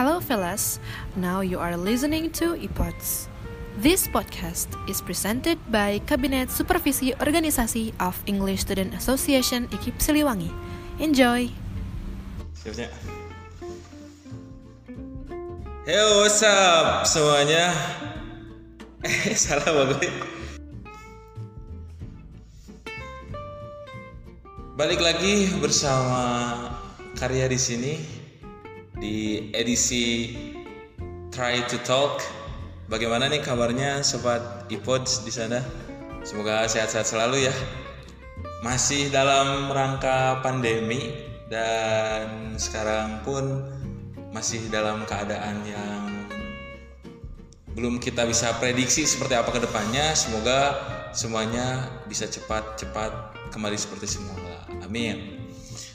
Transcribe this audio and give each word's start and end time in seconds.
Hello, 0.00 0.16
fellas. 0.16 0.80
Now 1.12 1.44
you 1.44 1.60
are 1.60 1.76
listening 1.76 2.32
to 2.40 2.56
ePods. 2.56 3.28
This 3.84 4.08
podcast 4.08 4.72
is 4.88 5.04
presented 5.04 5.60
by 5.68 6.00
Kabinet 6.08 6.48
Supervisi 6.48 7.12
Organisasi 7.20 7.92
of 8.00 8.16
English 8.24 8.64
Student 8.64 8.96
Association 8.96 9.68
IKIP 9.68 10.00
Siliwangi. 10.00 10.48
Enjoy! 11.04 11.52
Siapnya. 12.56 12.88
Hey, 15.84 16.00
what's 16.16 16.40
up 16.48 17.04
semuanya? 17.04 17.68
Eh, 19.04 19.36
salah 19.36 19.68
bagus. 19.68 20.08
Balik 24.80 25.04
lagi 25.04 25.52
bersama 25.60 26.24
karya 27.20 27.52
di 27.52 27.60
sini 27.60 28.19
di 29.00 29.48
edisi 29.56 30.36
Try 31.32 31.64
to 31.72 31.80
Talk. 31.82 32.20
Bagaimana 32.92 33.32
nih 33.32 33.40
kabarnya 33.40 34.04
sobat 34.04 34.68
iPods 34.68 35.24
di 35.24 35.32
sana? 35.32 35.64
Semoga 36.20 36.68
sehat-sehat 36.68 37.08
selalu 37.08 37.48
ya. 37.48 37.54
Masih 38.60 39.08
dalam 39.08 39.72
rangka 39.72 40.44
pandemi 40.44 41.16
dan 41.48 42.54
sekarang 42.60 43.24
pun 43.24 43.64
masih 44.36 44.68
dalam 44.68 45.08
keadaan 45.08 45.64
yang 45.64 46.04
belum 47.72 47.96
kita 48.02 48.28
bisa 48.28 48.52
prediksi 48.60 49.08
seperti 49.08 49.32
apa 49.32 49.48
ke 49.48 49.64
depannya. 49.64 50.12
Semoga 50.12 50.76
semuanya 51.16 51.88
bisa 52.04 52.28
cepat-cepat 52.28 53.32
kembali 53.48 53.80
seperti 53.80 54.20
semula. 54.20 54.68
Amin. 54.84 55.40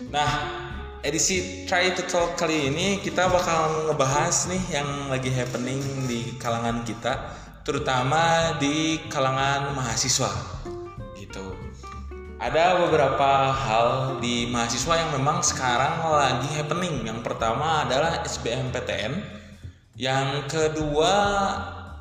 Nah, 0.10 0.65
edisi 1.06 1.70
Try 1.70 1.94
to 1.94 2.02
Talk 2.10 2.34
kali 2.34 2.74
ini 2.74 2.98
kita 2.98 3.30
bakal 3.30 3.86
ngebahas 3.86 4.50
nih 4.50 4.82
yang 4.82 4.90
lagi 5.14 5.30
happening 5.30 5.78
di 6.10 6.34
kalangan 6.42 6.82
kita, 6.82 7.30
terutama 7.62 8.58
di 8.58 8.98
kalangan 9.14 9.78
mahasiswa. 9.78 10.34
Gitu. 11.14 11.46
Ada 12.42 12.82
beberapa 12.82 13.54
hal 13.54 14.18
di 14.18 14.50
mahasiswa 14.50 14.98
yang 14.98 15.14
memang 15.14 15.46
sekarang 15.46 16.10
lagi 16.10 16.50
happening. 16.58 17.06
Yang 17.06 17.22
pertama 17.22 17.86
adalah 17.86 18.26
SBMPTN. 18.26 19.14
Yang 19.96 20.30
kedua 20.50 21.14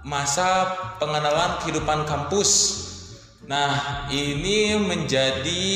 masa 0.02 0.74
pengenalan 0.96 1.60
kehidupan 1.60 2.08
kampus. 2.08 2.82
Nah, 3.44 4.08
ini 4.08 4.80
menjadi 4.80 5.68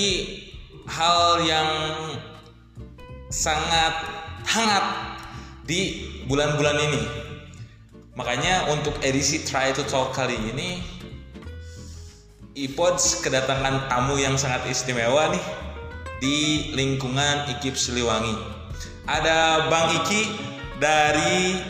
hal 0.89 1.45
yang 1.45 1.71
sangat 3.29 3.95
hangat 4.48 4.84
di 5.69 6.09
bulan-bulan 6.25 6.77
ini. 6.81 7.03
Makanya 8.17 8.73
untuk 8.73 8.97
edisi 9.05 9.45
Try 9.45 9.71
to 9.77 9.84
Talk 9.87 10.17
kali 10.17 10.34
ini 10.34 10.83
iPods 12.59 13.23
kedatangan 13.23 13.87
tamu 13.87 14.19
yang 14.19 14.34
sangat 14.34 14.67
istimewa 14.67 15.31
nih 15.31 15.45
di 16.19 16.37
lingkungan 16.75 17.47
IKIP 17.55 17.79
Siliwangi. 17.79 18.34
Ada 19.06 19.71
Bang 19.71 19.95
Iki 20.03 20.23
dari 20.83 21.62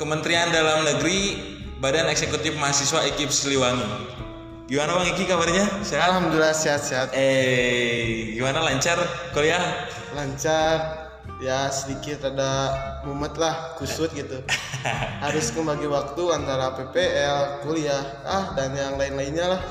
Kementerian 0.00 0.48
Dalam 0.48 0.88
Negeri 0.88 1.36
Badan 1.76 2.08
Eksekutif 2.08 2.56
Mahasiswa 2.56 3.04
IKIP 3.12 3.28
Siliwangi. 3.28 3.84
Gimana 4.72 4.96
Bang 4.96 5.04
Iki 5.04 5.28
kabarnya? 5.28 5.84
Sehat? 5.84 6.16
Alhamdulillah 6.16 6.56
sehat-sehat. 6.56 7.12
Eh, 7.12 8.32
gimana 8.32 8.64
lancar 8.64 8.96
kuliah? 9.36 9.60
Lancar. 10.16 11.12
Ya 11.44 11.68
sedikit 11.68 12.24
ada 12.24 12.72
mumet 13.04 13.36
lah, 13.36 13.76
kusut 13.76 14.08
gitu. 14.16 14.40
Harus 15.28 15.52
membagi 15.52 15.84
waktu 15.92 16.22
antara 16.32 16.72
PPL, 16.72 17.68
kuliah, 17.68 18.24
ah 18.24 18.56
dan 18.56 18.72
yang 18.72 18.96
lain-lainnya 18.96 19.44
lah. 19.44 19.62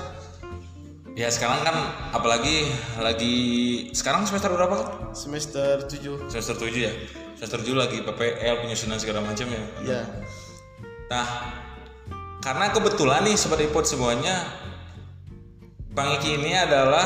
Ya 1.17 1.33
sekarang 1.33 1.65
kan 1.65 1.73
apalagi 2.13 2.69
lagi 3.01 3.35
sekarang 3.97 4.29
semester 4.29 4.53
berapa 4.53 4.75
kan? 4.85 5.17
Semester 5.17 5.81
7. 5.81 6.29
Semester 6.29 6.61
7 6.61 6.77
ya. 6.77 6.93
Semester 7.41 7.57
7 7.57 7.73
lagi 7.73 8.05
PPL 8.05 8.69
penyusunan 8.69 9.01
segala 9.01 9.25
macam 9.25 9.49
ya. 9.49 9.63
Ya. 9.81 10.01
Nah, 11.09 11.25
karena 12.45 12.69
kebetulan 12.69 13.25
nih 13.25 13.33
sobat 13.33 13.65
iPod 13.65 13.89
semuanya 13.89 14.61
Bang 15.91 16.15
Iki 16.15 16.39
ini 16.39 16.55
adalah 16.55 17.03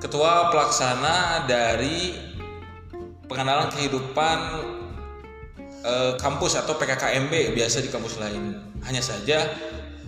ketua 0.00 0.48
pelaksana 0.48 1.44
dari 1.44 2.16
pengenalan 3.28 3.68
kehidupan 3.68 4.38
eh, 5.84 6.12
kampus 6.16 6.56
atau 6.56 6.80
PKKMB 6.80 7.52
biasa 7.52 7.84
di 7.84 7.92
kampus 7.92 8.16
lain. 8.16 8.56
Hanya 8.88 9.04
saja 9.04 9.52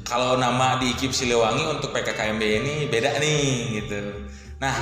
kalau 0.09 0.41
nama 0.41 0.81
di 0.81 0.97
IKIP 0.97 1.13
Siliwangi 1.13 1.69
untuk 1.69 1.93
PKKMB 1.93 2.43
ini 2.65 2.75
beda 2.89 3.21
nih 3.21 3.85
gitu. 3.85 4.25
Nah, 4.57 4.73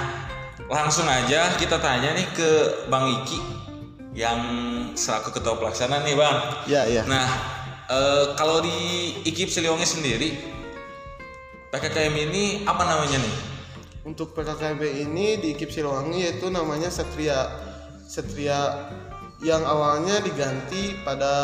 langsung 0.71 1.11
aja 1.11 1.51
kita 1.59 1.83
tanya 1.83 2.15
nih 2.15 2.31
ke 2.31 2.51
Bang 2.87 3.11
Iki 3.11 3.41
yang 4.15 4.39
selaku 4.95 5.35
ketua 5.35 5.59
pelaksana 5.59 5.99
nih, 6.07 6.15
Bang. 6.15 6.39
Ya, 6.71 6.87
ya. 6.87 7.03
Nah, 7.11 7.27
eh, 7.91 8.39
kalau 8.39 8.63
di 8.63 9.19
IKIP 9.27 9.51
Siliwangi 9.51 9.83
sendiri 9.83 10.55
PKKM 11.75 12.15
ini 12.31 12.45
apa 12.63 12.87
namanya 12.87 13.19
nih? 13.19 13.37
Untuk 14.07 14.31
PKKMB 14.31 14.79
ini 15.11 15.43
di 15.43 15.59
IKIP 15.59 15.75
Siliwangi 15.75 16.23
yaitu 16.23 16.47
namanya 16.47 16.87
Satria. 16.87 17.51
Satria 18.07 18.87
yang 19.43 19.67
awalnya 19.67 20.23
diganti 20.23 20.95
pada 21.03 21.35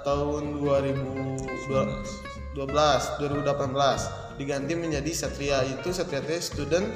tahun 0.00 0.64
2012 0.64 2.56
2018 2.56 4.40
diganti 4.40 4.72
menjadi 4.72 5.12
Satria 5.12 5.60
itu 5.60 5.92
Satria 5.92 6.24
itu 6.24 6.40
Student 6.40 6.88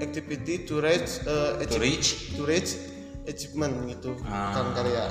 Activity 0.00 0.64
to 0.64 0.80
Reach 0.80 1.20
uh, 1.28 1.60
To 1.60 1.76
reach? 1.76 2.32
to 2.32 2.48
reach 2.48 2.80
achievement 3.28 3.76
gitu 3.92 4.16
Ah. 4.24 4.56
kan 4.56 4.72
karya 4.72 5.04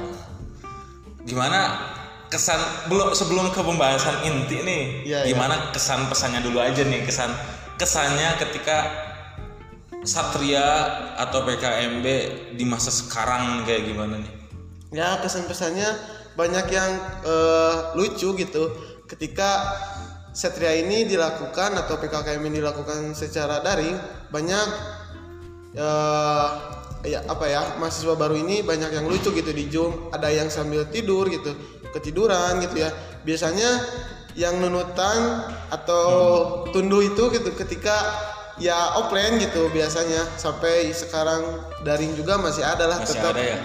Gimana 1.21 1.61
kesan 2.31 2.87
belum 2.87 3.11
sebelum 3.11 3.51
ke 3.51 3.59
pembahasan 3.59 4.23
inti 4.23 4.63
nih? 4.63 4.83
Iya, 5.03 5.19
gimana 5.27 5.75
kesan 5.75 6.07
pesannya 6.07 6.39
dulu 6.39 6.63
aja 6.63 6.81
nih 6.81 7.03
kesan 7.03 7.29
kesannya 7.75 8.39
ketika 8.39 8.87
Satria 10.01 10.65
atau 11.19 11.45
PKMB 11.45 12.05
di 12.57 12.65
masa 12.65 12.89
sekarang 12.89 13.67
kayak 13.69 13.85
gimana 13.85 14.17
nih? 14.17 14.41
ya 14.91 15.23
kesan-pesannya 15.23 15.87
banyak 16.35 16.67
yang 16.71 16.91
eh, 17.23 17.75
lucu 17.95 18.35
gitu 18.35 18.63
ketika 19.07 19.75
Satria 20.31 20.75
ini 20.79 21.03
dilakukan 21.07 21.75
atau 21.75 21.99
PKKM 21.99 22.39
ini 22.47 22.63
dilakukan 22.63 23.15
secara 23.15 23.63
daring 23.63 23.95
banyak 24.31 24.67
eh, 25.75 26.47
ya 27.07 27.19
apa 27.25 27.45
ya 27.49 27.61
mahasiswa 27.79 28.13
baru 28.13 28.35
ini 28.37 28.61
banyak 28.61 28.91
yang 28.93 29.07
lucu 29.07 29.31
gitu 29.33 29.51
di 29.55 29.65
Zoom 29.71 30.11
ada 30.11 30.27
yang 30.29 30.51
sambil 30.51 30.85
tidur 30.91 31.25
gitu 31.31 31.55
ketiduran 31.93 32.59
gitu 32.63 32.83
ya. 32.83 32.89
Biasanya 33.23 33.69
yang 34.39 34.63
nunutan 34.63 35.43
atau 35.67 36.07
tunduh 36.71 37.03
itu 37.03 37.27
gitu 37.35 37.51
ketika 37.55 37.95
ya 38.57 38.97
offline 38.97 39.39
gitu 39.39 39.69
biasanya. 39.69 40.25
Sampai 40.39 40.91
sekarang 40.91 41.43
daring 41.83 42.15
juga 42.15 42.39
masih 42.39 42.63
ada 42.63 42.87
lah 42.87 42.99
Masih 43.03 43.19
tetap 43.19 43.35
ada 43.35 43.43
ya? 43.43 43.59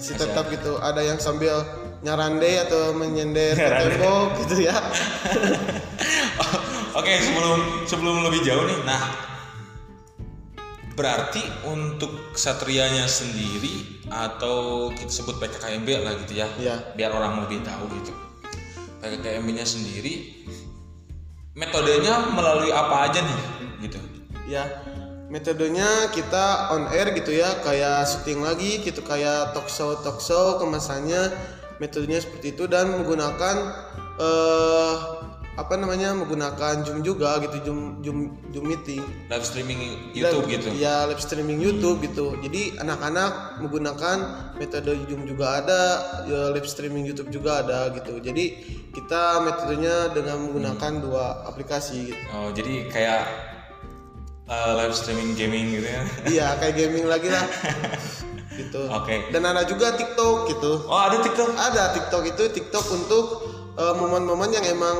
si 0.00 0.12
tetap 0.16 0.48
gitu. 0.48 0.80
Ada 0.80 1.04
yang 1.04 1.18
sambil 1.20 1.60
nyarande 2.00 2.64
atau 2.64 2.96
menyender 2.96 3.52
ke 3.52 3.68
tembok 3.68 4.40
gitu 4.46 4.64
ya. 4.64 4.76
Oke, 6.98 7.14
sebelum 7.22 7.86
sebelum 7.86 8.16
lebih 8.26 8.42
jauh 8.42 8.66
nih. 8.66 8.78
Nah, 8.82 9.29
berarti 11.00 11.40
untuk 11.64 12.36
satrianya 12.36 13.08
sendiri 13.08 14.04
atau 14.12 14.92
kita 14.92 15.08
sebut 15.08 15.40
PKKMB 15.40 15.88
lah 16.04 16.12
gitu 16.28 16.44
ya. 16.44 16.48
Iya. 16.60 16.76
Biar 16.92 17.16
orang 17.16 17.48
lebih 17.48 17.64
tahu 17.64 17.88
gitu. 17.96 18.12
PKKMB-nya 19.00 19.64
sendiri 19.64 20.44
metodenya 21.56 22.30
melalui 22.30 22.70
apa 22.70 23.10
aja 23.10 23.20
nih 23.24 23.40
gitu. 23.88 23.98
ya 24.46 24.64
metodenya 25.30 26.10
kita 26.14 26.72
on 26.74 26.90
air 26.90 27.10
gitu 27.14 27.34
ya 27.34 27.58
kayak 27.62 28.06
syuting 28.06 28.42
lagi 28.42 28.82
gitu 28.82 29.02
kayak 29.02 29.54
talk 29.54 29.66
show 29.66 29.98
talk 30.02 30.18
show 30.22 30.58
kemasannya 30.62 31.30
metodenya 31.82 32.22
seperti 32.22 32.54
itu 32.54 32.70
dan 32.70 32.92
menggunakan 32.92 33.56
eh 34.20 34.94
apa 35.60 35.76
namanya 35.76 36.16
menggunakan 36.16 36.80
zoom 36.80 37.00
juga 37.00 37.36
gitu 37.38 37.60
zoom 37.62 37.80
zoom 38.00 38.18
zoom 38.48 38.64
meeting 38.64 39.04
Live 39.28 39.44
streaming 39.44 39.80
YouTube 40.10 40.48
Live- 40.48 40.52
gitu. 40.56 40.68
ya 40.74 41.04
live 41.04 41.20
streaming 41.20 41.58
YouTube 41.58 42.00
gitu 42.00 42.32
jadi 42.40 42.80
anak-anak 42.80 43.60
menggunakan 43.60 44.16
metode 44.56 44.96
Zoom 45.04 45.24
juga 45.24 45.60
ada 45.60 45.80
ya, 46.24 46.48
live 46.50 46.64
streaming 46.64 47.04
YouTube 47.04 47.28
juga 47.28 47.60
ada 47.60 47.92
gitu 47.92 48.16
jadi 48.18 48.44
kita 48.90 49.22
metodenya 49.42 49.96
dengan 50.10 50.40
menggunakan 50.42 50.92
dua 50.98 51.24
aplikasi 51.44 52.08
gitu 52.08 52.24
Oh, 52.32 52.48
jadi 52.50 52.88
kayak 52.88 53.22
eh, 54.46 54.72
live 54.76 54.92
streaming 54.92 55.34
gaming 55.34 55.66
gitu 55.72 55.86
ya. 55.86 56.02
iya 56.32 56.46
kayak 56.56 56.74
gaming 56.74 57.04
lagi 57.04 57.28
lah 57.28 57.44
gitu 58.50 58.82
Oke. 58.88 59.30
dan 59.30 59.44
ada 59.44 59.62
juga 59.62 59.92
TikTok 59.92 60.36
gitu 60.48 60.84
Oh 60.84 60.98
ada 60.98 61.20
TikTok. 61.20 61.48
ada 61.54 61.92
TikTok 61.92 62.22
itu 62.26 62.42
TikTok 62.50 62.86
untuk 62.90 63.24
eh, 63.80 63.94
momen-momen 63.94 64.50
yang 64.50 64.66
emang 64.66 64.96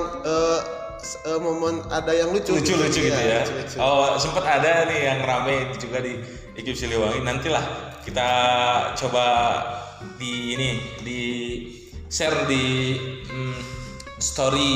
s- 0.98 1.20
eh, 1.22 1.36
momen 1.36 1.84
ada 1.88 2.12
yang 2.12 2.28
lucu 2.28 2.52
lucu-lucu 2.52 3.00
gitu 3.02 3.12
Iya, 3.12 3.28
ya. 3.30 3.40
lucu-lucu. 3.42 3.76
Oh 3.78 4.16
sempat 4.16 4.44
ada 4.44 4.84
nih 4.86 5.00
yang 5.06 5.20
rame 5.20 5.56
juga 5.76 6.00
di 6.00 6.16
Ikip 6.54 6.72
Siliwangi. 6.74 7.20
Nantilah 7.20 7.64
kita 8.00 8.30
coba 8.96 9.26
di 10.16 10.56
ini 10.56 10.70
di 11.00 11.20
share 12.06 12.44
di 12.44 12.96
mm, 13.24 13.58
story 14.18 14.72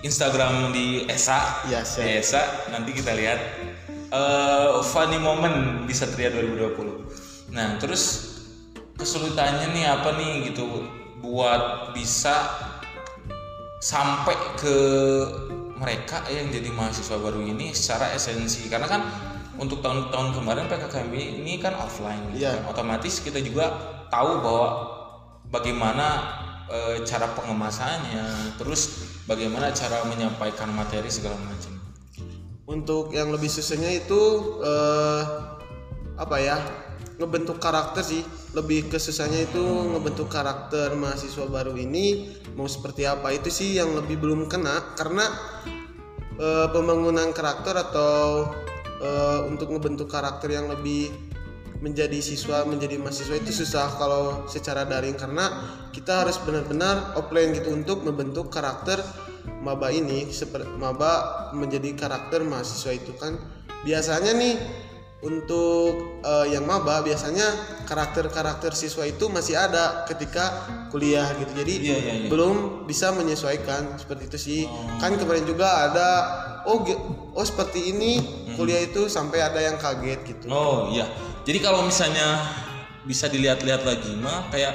Instagram 0.00 0.68
di 0.70 1.04
Esa. 1.06 1.64
Iya, 1.64 1.80
Di. 1.80 2.20
Esa 2.20 2.42
nanti 2.68 2.92
kita 2.92 3.12
lihat 3.12 3.40
eh, 4.10 4.68
funny 4.82 5.16
moment 5.16 5.84
di 5.84 5.92
Satria 5.92 6.28
2020. 6.28 7.52
Nah 7.52 7.76
terus 7.78 8.34
kesulitannya 8.94 9.72
nih 9.72 9.84
apa 9.86 10.12
nih 10.14 10.50
gitu 10.50 10.64
buat 11.18 11.96
bisa 11.96 12.36
sampai 13.84 14.32
ke 14.56 14.76
mereka 15.76 16.24
yang 16.32 16.48
jadi 16.48 16.72
mahasiswa 16.72 17.20
baru 17.20 17.44
ini 17.44 17.76
secara 17.76 18.16
esensi 18.16 18.64
karena 18.72 18.88
kan 18.88 19.04
untuk 19.60 19.84
tahun-tahun 19.84 20.40
kemarin 20.40 20.64
PKKMB 20.72 21.14
ini 21.44 21.60
kan 21.60 21.76
offline 21.76 22.32
gitu 22.32 22.48
Iya. 22.48 22.64
kan. 22.64 22.72
otomatis 22.72 23.20
kita 23.20 23.44
juga 23.44 23.68
tahu 24.08 24.40
bahwa 24.40 24.68
bagaimana 25.52 26.06
eh, 26.72 27.04
cara 27.04 27.28
pengemasannya 27.36 28.56
terus 28.56 29.04
bagaimana 29.28 29.68
cara 29.76 30.00
menyampaikan 30.08 30.72
materi 30.72 31.12
segala 31.12 31.36
macam 31.44 31.76
untuk 32.64 33.12
yang 33.12 33.28
lebih 33.28 33.52
susahnya 33.52 33.92
itu 33.92 34.20
eh, 34.64 35.22
apa 36.16 36.36
ya 36.40 36.56
ngebentuk 37.18 37.62
karakter 37.62 38.02
sih. 38.02 38.22
Lebih 38.54 38.90
kesusahnya 38.90 39.46
itu 39.50 39.62
ngebentuk 39.62 40.30
karakter 40.30 40.94
mahasiswa 40.94 41.46
baru 41.46 41.74
ini 41.78 42.34
mau 42.58 42.66
seperti 42.66 43.06
apa. 43.06 43.34
Itu 43.34 43.50
sih 43.50 43.78
yang 43.78 43.94
lebih 43.94 44.18
belum 44.22 44.46
kena 44.50 44.94
karena 44.98 45.26
eh, 46.38 46.66
pembangunan 46.70 47.30
karakter 47.30 47.74
atau 47.78 48.50
eh, 49.02 49.40
untuk 49.50 49.70
ngebentuk 49.74 50.10
karakter 50.10 50.54
yang 50.54 50.70
lebih 50.70 51.10
menjadi 51.82 52.16
siswa 52.24 52.64
menjadi 52.64 52.96
mahasiswa 52.96 53.36
itu 53.36 53.52
susah 53.52 53.98
kalau 54.00 54.46
secara 54.48 54.88
daring. 54.88 55.18
Karena 55.18 55.50
kita 55.90 56.24
harus 56.24 56.40
benar-benar 56.42 57.14
offline 57.18 57.52
gitu 57.54 57.74
untuk 57.74 58.02
membentuk 58.06 58.48
karakter 58.48 59.02
maba 59.60 59.92
ini 59.92 60.28
seperti 60.32 60.68
maba 60.80 61.52
menjadi 61.52 61.92
karakter 61.94 62.42
mahasiswa 62.46 62.92
itu 62.96 63.12
kan. 63.18 63.36
Biasanya 63.84 64.32
nih 64.32 64.54
untuk 65.24 66.20
eh, 66.20 66.52
yang 66.52 66.68
maba 66.68 67.00
biasanya 67.00 67.48
karakter-karakter 67.88 68.76
siswa 68.76 69.02
itu 69.02 69.26
masih 69.26 69.56
ada 69.56 70.04
ketika 70.04 70.52
kuliah 70.92 71.24
gitu 71.40 71.48
jadi 71.56 71.72
Iya, 71.74 71.96
iya, 71.96 72.12
iya. 72.20 72.28
belum 72.28 72.84
bisa 72.84 73.10
menyesuaikan 73.10 73.96
seperti 73.96 74.28
itu 74.28 74.38
sih 74.38 74.60
kan 75.00 75.16
kemarin 75.16 75.48
juga 75.48 75.88
ada 75.88 76.08
oh 76.68 76.84
oh 77.32 77.44
seperti 77.44 77.90
ini 77.90 78.20
kuliah 78.54 78.84
itu 78.84 79.08
sampai 79.08 79.40
ada 79.40 79.58
yang 79.58 79.80
kaget 79.80 80.20
gitu 80.28 80.46
Oh 80.52 80.92
iya. 80.92 81.08
Jadi 81.44 81.58
kalau 81.60 81.84
misalnya 81.84 82.40
bisa 83.04 83.28
dilihat-lihat 83.28 83.84
lagi 83.84 84.12
mah 84.16 84.48
kayak 84.48 84.72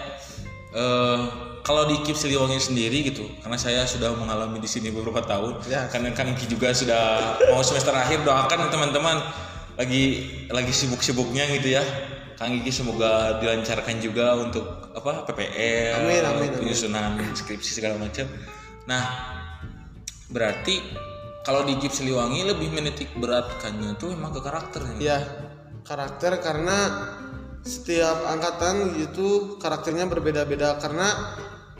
eh 0.70 1.20
kalau 1.60 1.86
di 1.86 2.02
Kip 2.02 2.18
Siliwangi 2.18 2.58
sendiri 2.58 3.06
gitu, 3.06 3.30
karena 3.46 3.54
saya 3.54 3.86
sudah 3.86 4.10
mengalami 4.18 4.58
di 4.58 4.66
sini 4.66 4.90
beberapa 4.90 5.22
tahun, 5.22 5.62
Ya. 5.70 5.86
karena 5.86 6.10
Kang 6.18 6.34
Iki 6.34 6.50
juga 6.50 6.74
sudah 6.74 7.36
mau 7.54 7.62
semester 7.62 7.94
akhir 7.94 8.26
doakan 8.26 8.74
teman-teman 8.74 9.22
lagi 9.80 10.04
lagi 10.52 10.74
sibuk-sibuknya 10.76 11.48
gitu 11.56 11.80
ya. 11.80 11.84
Kang 12.36 12.56
Iki 12.56 12.72
semoga 12.72 13.40
dilancarkan 13.44 14.00
juga 14.00 14.36
untuk 14.40 14.64
apa 14.96 15.28
PPL, 15.28 16.08
Amin, 16.08 16.24
amin, 16.24 16.48
amin. 16.48 16.60
penyusunan 16.64 17.20
skripsi 17.36 17.84
segala 17.84 18.00
macam. 18.00 18.32
Nah, 18.88 19.04
berarti 20.32 20.80
kalau 21.44 21.68
di 21.68 21.76
Kip 21.84 21.92
Siliwangi 21.92 22.48
lebih 22.48 22.72
menitik 22.72 23.12
beratkannya 23.20 24.00
tuh 24.00 24.16
emang 24.16 24.32
ke 24.32 24.40
karakternya. 24.40 24.96
ya 25.00 25.20
karakter 25.84 26.38
karena 26.40 26.78
setiap 27.66 28.30
angkatan 28.30 28.94
gitu 29.02 29.58
karakternya 29.58 30.06
berbeda-beda 30.06 30.78
karena 30.80 31.36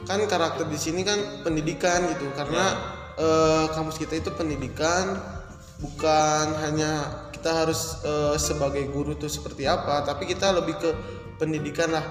kan 0.10 0.26
karakter 0.26 0.66
di 0.66 0.80
sini 0.82 1.06
kan 1.06 1.46
pendidikan 1.46 2.10
gitu 2.10 2.26
karena 2.34 2.66
eh, 3.16 3.66
kampus 3.70 4.02
kita 4.02 4.18
itu 4.18 4.34
pendidikan 4.34 5.14
bukan 5.80 6.46
hanya 6.66 6.92
kita 7.40 7.66
harus 7.66 8.04
eh, 8.04 8.36
sebagai 8.36 8.84
guru 8.92 9.16
tuh 9.16 9.32
seperti 9.32 9.64
apa 9.64 10.04
tapi 10.04 10.28
kita 10.28 10.52
lebih 10.52 10.76
ke 10.76 10.92
pendidikan 11.40 11.96
lah. 11.96 12.04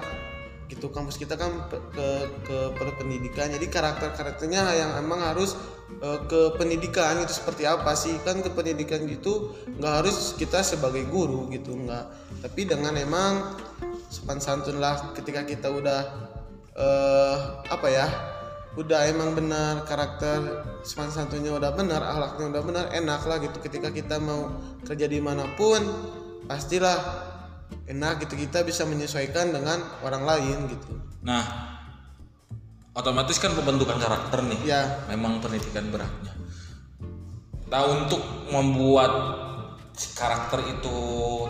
Gitu 0.69 0.89
kampus 0.93 1.17
kita 1.17 1.33
kan 1.37 1.69
pe- 1.69 1.81
ke 1.93 2.07
ke 2.45 2.57
perpendidikan. 2.77 3.49
Jadi 3.49 3.69
karakter 3.69 4.13
karakternya 4.13 4.65
yang 4.73 4.91
emang 4.97 5.21
harus 5.21 5.53
eh, 6.01 6.19
ke 6.25 6.57
pendidikan 6.57 7.21
itu 7.21 7.33
seperti 7.37 7.69
apa 7.69 7.93
sih? 7.93 8.17
Kan 8.25 8.41
ke 8.41 8.49
pendidikan 8.49 9.05
gitu 9.05 9.53
nggak 9.77 9.93
harus 10.01 10.33
kita 10.37 10.65
sebagai 10.65 11.05
guru 11.09 11.49
gitu 11.53 11.77
nggak. 11.77 12.05
Tapi 12.41 12.65
dengan 12.65 12.97
emang 12.97 13.53
sopan 14.09 14.41
santun 14.41 14.81
lah 14.81 15.13
ketika 15.13 15.45
kita 15.45 15.69
udah 15.69 16.01
eh 16.79 17.37
apa 17.69 17.87
ya 17.89 18.05
udah 18.79 19.11
emang 19.11 19.35
benar 19.35 19.83
karakter 19.83 20.63
sopan 20.87 21.11
santunnya 21.11 21.51
udah 21.51 21.75
benar 21.75 21.99
akhlaknya 21.99 22.55
udah 22.55 22.63
benar 22.63 22.85
enak 22.95 23.21
lah 23.27 23.37
gitu 23.43 23.59
ketika 23.59 23.91
kita 23.91 24.15
mau 24.23 24.55
kerja 24.87 25.03
di 25.11 25.19
mana 25.19 25.43
pun 25.59 25.83
pastilah 26.47 26.95
enak 27.91 28.23
gitu 28.23 28.39
kita 28.39 28.63
bisa 28.63 28.87
menyesuaikan 28.87 29.51
dengan 29.51 29.83
orang 30.01 30.23
lain 30.23 30.71
gitu 30.71 30.95
Nah, 31.19 31.43
otomatis 32.95 33.35
kan 33.43 33.51
pembentukan 33.51 33.99
karakter 33.99 34.39
nih. 34.47 34.59
ya 34.63 35.03
Memang 35.11 35.43
pendidikan 35.43 35.91
beratnya. 35.91 36.31
Nah, 37.69 37.81
untuk 37.91 38.23
membuat 38.49 39.11
karakter 40.15 40.63
itu 40.79 40.97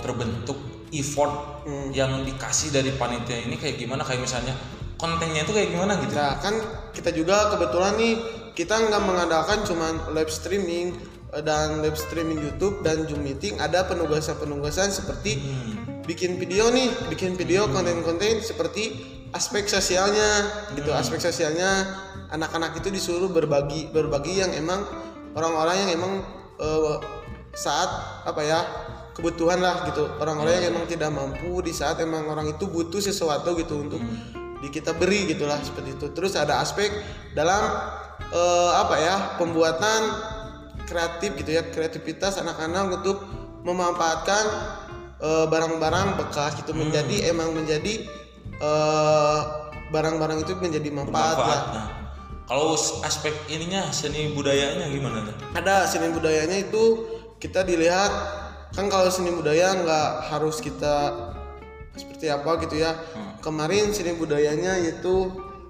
terbentuk, 0.02 0.58
effort 0.90 1.62
Hmm. 1.70 1.94
yang 1.94 2.26
dikasih 2.26 2.74
dari 2.74 2.98
panitia 2.98 3.46
ini 3.46 3.62
kayak 3.62 3.78
gimana? 3.78 4.02
Kayak 4.02 4.26
misalnya 4.26 4.58
kontennya 5.00 5.48
itu 5.48 5.56
kayak 5.56 5.72
gimana 5.72 5.96
gitu? 6.04 6.14
nah 6.14 6.36
kan 6.44 6.54
kita 6.92 7.10
juga 7.16 7.50
kebetulan 7.56 7.96
nih 7.96 8.16
kita 8.54 8.76
nggak 8.76 9.04
mengandalkan 9.08 9.64
cuman 9.64 10.12
live 10.12 10.28
streaming 10.28 11.00
eh, 11.32 11.40
dan 11.40 11.80
live 11.80 11.96
streaming 11.96 12.44
YouTube 12.44 12.84
dan 12.84 13.08
Zoom 13.08 13.24
meeting 13.24 13.56
ada 13.64 13.88
penugasan-penugasan 13.88 14.92
seperti 14.92 15.40
bikin 16.04 16.36
video 16.36 16.68
nih 16.68 16.92
bikin 17.08 17.40
video 17.40 17.72
konten-konten 17.72 18.44
seperti 18.44 18.98
aspek 19.32 19.70
sosialnya 19.70 20.46
gitu. 20.74 20.90
Aspek 20.90 21.22
sosialnya 21.22 21.86
anak-anak 22.34 22.82
itu 22.82 22.90
disuruh 22.90 23.30
berbagi 23.30 23.90
berbagi 23.94 24.42
yang 24.42 24.52
emang 24.58 24.86
orang-orang 25.38 25.88
yang 25.88 25.90
emang 26.02 26.14
eh, 26.60 26.98
saat 27.54 27.90
apa 28.26 28.42
ya 28.44 28.60
kebutuhan 29.14 29.62
lah 29.62 29.86
gitu. 29.90 30.08
Orang-orang 30.18 30.60
yang 30.60 30.66
emang 30.76 30.86
tidak 30.90 31.12
mampu 31.14 31.62
di 31.62 31.72
saat 31.76 32.02
emang 32.02 32.26
orang 32.28 32.50
itu 32.50 32.66
butuh 32.68 33.00
sesuatu 33.00 33.54
gitu 33.56 33.88
untuk 33.88 34.02
di 34.60 34.68
kita 34.68 34.92
beri 34.96 35.32
gitulah 35.32 35.60
seperti 35.64 35.96
itu 35.96 36.12
terus 36.12 36.36
ada 36.36 36.60
aspek 36.60 36.92
dalam 37.32 37.64
eh, 38.32 38.72
apa 38.76 38.96
ya 39.00 39.16
pembuatan 39.40 40.02
kreatif 40.86 41.38
gitu 41.40 41.56
ya 41.56 41.64
kreativitas 41.70 42.42
anak-anak 42.42 43.00
untuk 43.02 43.24
memanfaatkan 43.64 44.46
eh, 45.24 45.46
barang-barang 45.48 46.20
bekas 46.20 46.60
gitu 46.60 46.76
menjadi 46.76 47.32
emang 47.32 47.56
menjadi 47.56 48.04
eh, 48.60 49.40
barang-barang 49.90 50.46
itu 50.46 50.54
menjadi 50.60 50.90
manfaat, 50.94 51.38
lah 51.38 51.48
Manfaat. 51.50 51.64
Nah, 51.74 51.88
kalau 52.50 52.74
aspek 53.06 53.34
ininya 53.46 53.94
seni 53.94 54.34
budayanya 54.34 54.90
gimana 54.90 55.22
tuh? 55.22 55.36
ada 55.54 55.86
seni 55.86 56.10
budayanya 56.10 56.66
itu 56.66 57.06
kita 57.38 57.62
dilihat 57.62 58.10
kan 58.74 58.90
kalau 58.90 59.10
seni 59.10 59.30
budaya 59.34 59.78
nggak 59.78 60.10
harus 60.34 60.58
kita 60.58 61.30
seperti 62.00 62.32
apa 62.32 62.56
gitu 62.64 62.80
ya. 62.80 62.96
Kemarin 63.40 63.92
seni 63.92 64.16
budayanya 64.16 64.80
itu 64.80 65.28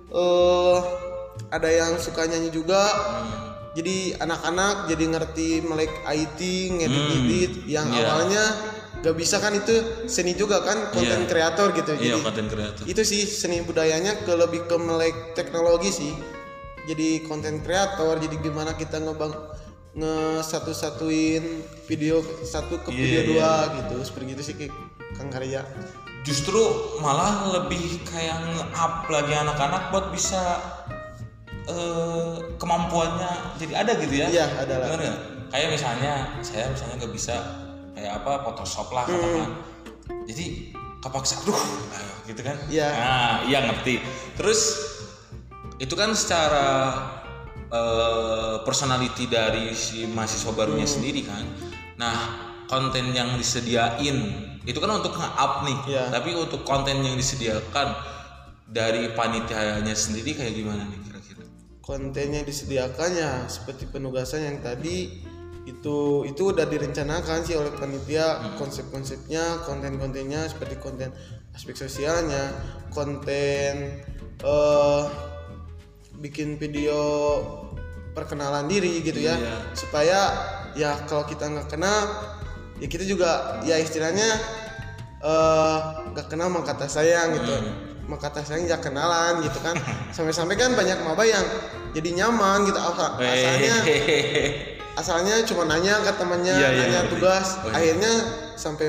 eh 0.09 0.77
ada 1.49 1.67
yang 1.67 1.97
suka 1.97 2.25
nyanyi 2.25 2.49
juga. 2.49 2.81
Jadi 3.69 4.17
anak-anak 4.17 4.89
jadi 4.89 5.05
ngerti 5.07 5.49
melek 5.61 5.93
IT 6.03 6.39
ngedit-ngedit 6.73 7.53
yang 7.65 7.85
Iya. 7.87 8.01
awalnya 8.01 8.43
gak 8.99 9.15
bisa 9.15 9.37
kan 9.37 9.53
itu 9.53 9.71
seni 10.05 10.33
juga 10.33 10.59
kan 10.59 10.89
konten 10.91 11.23
Iya. 11.23 11.29
kreator 11.29 11.71
gitu. 11.71 11.93
Iya, 11.95 12.17
jadi 12.17 12.19
konten 12.19 12.45
kreator. 12.49 12.83
itu 12.83 13.01
sih 13.05 13.23
seni 13.23 13.61
budayanya 13.61 14.25
ke 14.25 14.33
lebih 14.33 14.65
ke 14.65 14.75
melek 14.75 15.15
teknologi 15.33 15.93
sih. 15.93 16.11
Jadi 16.89 17.23
konten 17.23 17.61
kreator 17.61 18.17
jadi 18.17 18.35
gimana 18.41 18.73
kita 18.73 18.97
ngebang 18.97 19.31
nge 19.93 20.15
satu 20.43 20.73
satuin 20.73 21.61
video 21.85 22.19
satu 22.43 22.81
ke 22.81 22.89
Iya, 22.89 22.97
video 22.99 23.21
iya. 23.21 23.29
dua 23.29 23.51
gitu. 23.77 23.95
Seperti 24.01 24.33
itu 24.33 24.43
sih 24.43 24.55
Kang 25.13 25.29
Karya 25.29 25.61
Justru 26.23 26.59
malah 26.99 27.47
lebih 27.49 28.03
kayak 28.03 28.43
nge-up 28.53 29.07
lagi 29.07 29.33
anak-anak 29.33 29.89
buat 29.89 30.11
bisa 30.11 30.59
eh, 31.65 32.35
kemampuannya 32.59 33.55
jadi 33.57 33.73
ada 33.85 33.91
gitu 33.97 34.13
ya. 34.13 34.27
Iya, 34.29 34.45
ada 34.59 34.73
lah. 34.83 34.87
Bener? 34.95 35.13
Kayak 35.49 35.69
misalnya 35.73 36.13
saya 36.45 36.69
misalnya 36.69 36.95
nggak 37.01 37.13
bisa 37.13 37.35
kayak 37.97 38.21
apa 38.21 38.31
Photoshop 38.45 38.93
lah 38.93 39.03
katakan 39.03 39.49
jadi 40.23 40.71
kepaksa 41.01 41.41
aduh 41.43 41.59
gitu 42.29 42.41
kan 42.45 42.55
Iya. 42.69 42.87
nah 42.93 43.33
iya 43.43 43.59
ngerti 43.65 43.99
terus 44.37 44.77
itu 45.81 45.91
kan 45.99 46.13
secara 46.13 46.95
eh, 47.67 48.55
personality 48.63 49.25
dari 49.27 49.73
si 49.73 50.05
mahasiswa 50.05 50.53
barunya 50.53 50.85
Hmm. 50.85 50.95
sendiri 51.01 51.21
kan 51.27 51.43
nah 51.97 52.15
konten 52.69 53.11
yang 53.11 53.33
disediain 53.35 54.47
itu 54.67 54.77
kan 54.79 54.91
untuk 54.99 55.15
nge-up 55.15 55.53
nih. 55.63 55.77
Iya. 55.95 56.03
tapi 56.11 56.35
untuk 56.35 56.67
konten 56.67 56.99
yang 56.99 57.15
disediakan 57.15 57.95
dari 58.69 59.09
panitianya 59.17 59.95
sendiri 59.97 60.37
kayak 60.37 60.53
gimana 60.53 60.85
nih 60.85 60.99
kira-kira? 61.09 61.43
Kontennya 61.81 62.41
disediakan 62.45 63.09
ya 63.17 63.33
seperti 63.49 63.89
penugasan 63.89 64.45
yang 64.45 64.57
tadi 64.61 65.25
itu 65.65 66.25
itu 66.25 66.41
udah 66.53 66.65
direncanakan 66.65 67.45
sih 67.45 67.57
oleh 67.57 67.73
panitia. 67.73 68.57
Konsep-konsepnya 68.57 69.65
konten-kontennya 69.65 70.49
seperti 70.49 70.77
konten 70.77 71.09
aspek 71.53 71.77
sosialnya 71.77 72.53
konten 72.93 74.01
eh 74.45 75.03
bikin 76.19 76.59
video 76.59 76.99
perkenalan 78.13 78.67
diri 78.69 79.01
gitu 79.01 79.23
ya. 79.23 79.33
Iya. 79.39 79.57
supaya 79.73 80.19
ya 80.77 80.93
kalau 81.09 81.25
kita 81.25 81.49
nggak 81.49 81.73
kenal 81.73 82.05
ya 82.79 82.87
kita 82.87 83.03
juga 83.03 83.29
ya 83.61 83.75
istilahnya 83.77 84.27
eh 85.19 85.77
nggak 86.09 86.27
kenal 86.27 86.47
maka 86.47 86.71
kata 86.73 86.87
sayang 86.87 87.35
gitu 87.35 87.51
maka 88.05 88.31
kata 88.31 88.41
sayang 88.41 88.65
ya 88.65 88.77
kenalan 88.77 89.43
gitu 89.43 89.59
kan 89.59 89.75
sampai-sampai 90.15 90.55
kan 90.55 90.73
banyak 90.73 90.97
maba 90.99 91.21
yang 91.21 91.43
jadi 91.91 92.09
nyaman 92.15 92.63
gitu 92.63 92.77
Asa- 92.77 93.19
asalnya 93.19 93.75
asalnya 94.99 95.35
cuma 95.43 95.63
nanya 95.65 95.99
ke 95.99 96.11
temannya 96.13 96.51
Iya, 96.51 96.69
iya, 96.69 96.79
nanya 96.81 96.99
ngerti. 97.03 97.11
tugas 97.13 97.47
Oh, 97.57 97.67
iya. 97.67 97.73
akhirnya 97.73 98.13
sampai 98.55 98.87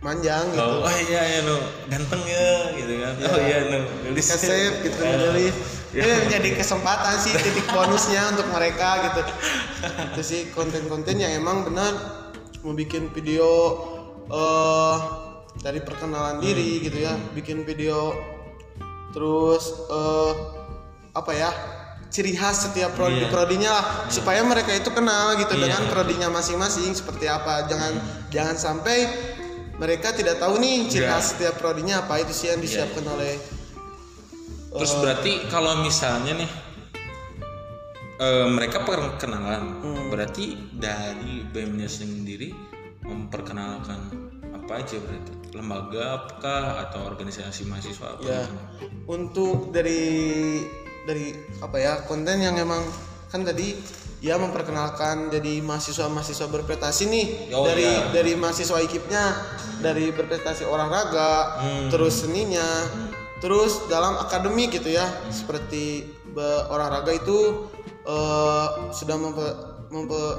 manjang 0.00 0.44
gitu 0.48 0.60
Oh, 0.62 0.80
oh 0.80 0.96
iya 1.02 1.22
ya 1.22 1.40
no 1.44 1.56
ganteng 1.86 2.22
ya 2.24 2.48
gitu 2.72 2.92
kan. 2.96 3.12
Oh 3.20 3.36
iya 3.38 3.58
no. 3.68 3.78
Gelis. 4.08 4.26
kasep 4.26 4.72
gitu 4.80 5.00
Eh, 5.00 5.16
nulis 5.18 5.56
ya. 5.92 6.00
ya 6.02 6.16
jadi 6.30 6.48
kesempatan 6.56 7.14
sih 7.16 7.32
titik 7.34 7.68
bonusnya 7.68 8.32
untuk 8.32 8.48
mereka 8.48 8.88
gitu 9.10 9.20
itu 10.12 10.22
sih 10.22 10.40
konten-konten 10.50 11.16
yang 11.16 11.32
emang 11.34 11.64
benar 11.64 11.92
mau 12.62 12.72
bikin 12.72 13.08
video 13.10 13.48
eh 14.26 14.96
dari 15.60 15.80
perkenalan 15.80 16.38
diri 16.38 16.80
gitu 16.80 16.98
ya 17.00 17.14
bikin 17.32 17.64
video 17.64 18.14
terus 19.10 19.64
eh 19.88 20.32
apa 21.10 21.32
ya 21.34 21.50
ciri 22.10 22.34
khas 22.34 22.70
setiap 22.70 22.94
prodi 22.94 23.22
Iya. 23.22 23.30
prodinya 23.30 23.70
lah 23.70 23.84
supaya 24.06 24.42
mereka 24.42 24.74
itu 24.74 24.90
kenal 24.90 25.38
gitu 25.38 25.54
Iya. 25.54 25.62
dengan 25.66 25.82
prodinya 25.88 26.28
masing-masing 26.30 26.90
seperti 26.90 27.26
apa 27.26 27.66
jangan 27.66 27.92
jangan 28.30 28.56
sampai 28.58 29.06
mereka 29.78 30.12
tidak 30.12 30.38
tahu 30.38 30.58
nih 30.58 30.86
ciri 30.86 31.06
Iya. 31.06 31.10
khas 31.14 31.34
setiap 31.34 31.58
prodinya 31.58 32.02
apa 32.02 32.22
itu 32.22 32.30
sih 32.30 32.50
yang 32.50 32.58
disiapkan 32.58 33.02
oleh 33.06 33.38
Terus 34.70 34.94
berarti 35.02 35.50
kalau 35.50 35.82
misalnya 35.82 36.30
nih 36.38 36.50
eh, 38.20 38.46
mereka 38.46 38.84
perkenalan, 38.84 39.80
berarti 40.08 40.54
dari 40.70 41.42
BEM-nya 41.48 41.88
sendiri 41.88 42.52
memperkenalkan 43.02 44.00
apa 44.52 44.72
aja 44.78 45.00
berarti? 45.00 45.32
Lembaga 45.50 46.02
apakah 46.14 46.62
atau 46.86 47.10
organisasi 47.10 47.66
mahasiswa 47.66 48.14
apa 48.14 48.22
ya. 48.22 48.44
untuk 49.10 49.74
dari 49.74 50.62
dari 51.02 51.34
apa 51.58 51.74
ya 51.74 51.92
konten 52.06 52.38
yang 52.38 52.54
emang 52.54 52.78
kan 53.26 53.42
tadi 53.42 53.74
ya 54.20 54.38
memperkenalkan 54.38 55.32
jadi 55.32 55.58
mahasiswa-mahasiswa 55.64 56.46
berprestasi 56.46 57.02
nih. 57.08 57.26
Oh, 57.50 57.66
dari 57.66 57.88
iya. 57.88 58.14
dari 58.14 58.38
mahasiswa 58.38 58.78
ikipnya 58.78 59.34
dari 59.80 60.12
berprestasi 60.12 60.68
olahraga 60.68 61.56
Hmm. 61.58 61.88
terus 61.90 62.22
seninya 62.22 62.62
terus 63.40 63.88
dalam 63.88 64.20
akademik 64.20 64.70
gitu 64.70 64.92
ya. 64.92 65.08
Seperti 65.32 66.04
be- 66.30 66.64
olahraga 66.70 67.10
itu 67.10 67.66
eh, 68.10 68.66
sudah 68.90 69.14
mempe, 69.14 69.46
mempe- 69.94 70.38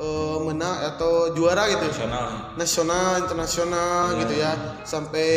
eh, 0.00 0.38
menang 0.40 0.76
atau 0.94 1.36
juara 1.36 1.68
gitu? 1.68 1.84
Nasional. 1.84 2.26
Nasional 2.56 3.08
internasional 3.28 4.02
gitu 4.24 4.34
ya. 4.40 4.52
Sampai 4.88 5.28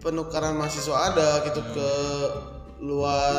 penukaran 0.00 0.56
mahasiswa 0.56 1.12
ada 1.12 1.44
gitu 1.46 1.60
ke 1.76 1.90
luar 2.82 3.38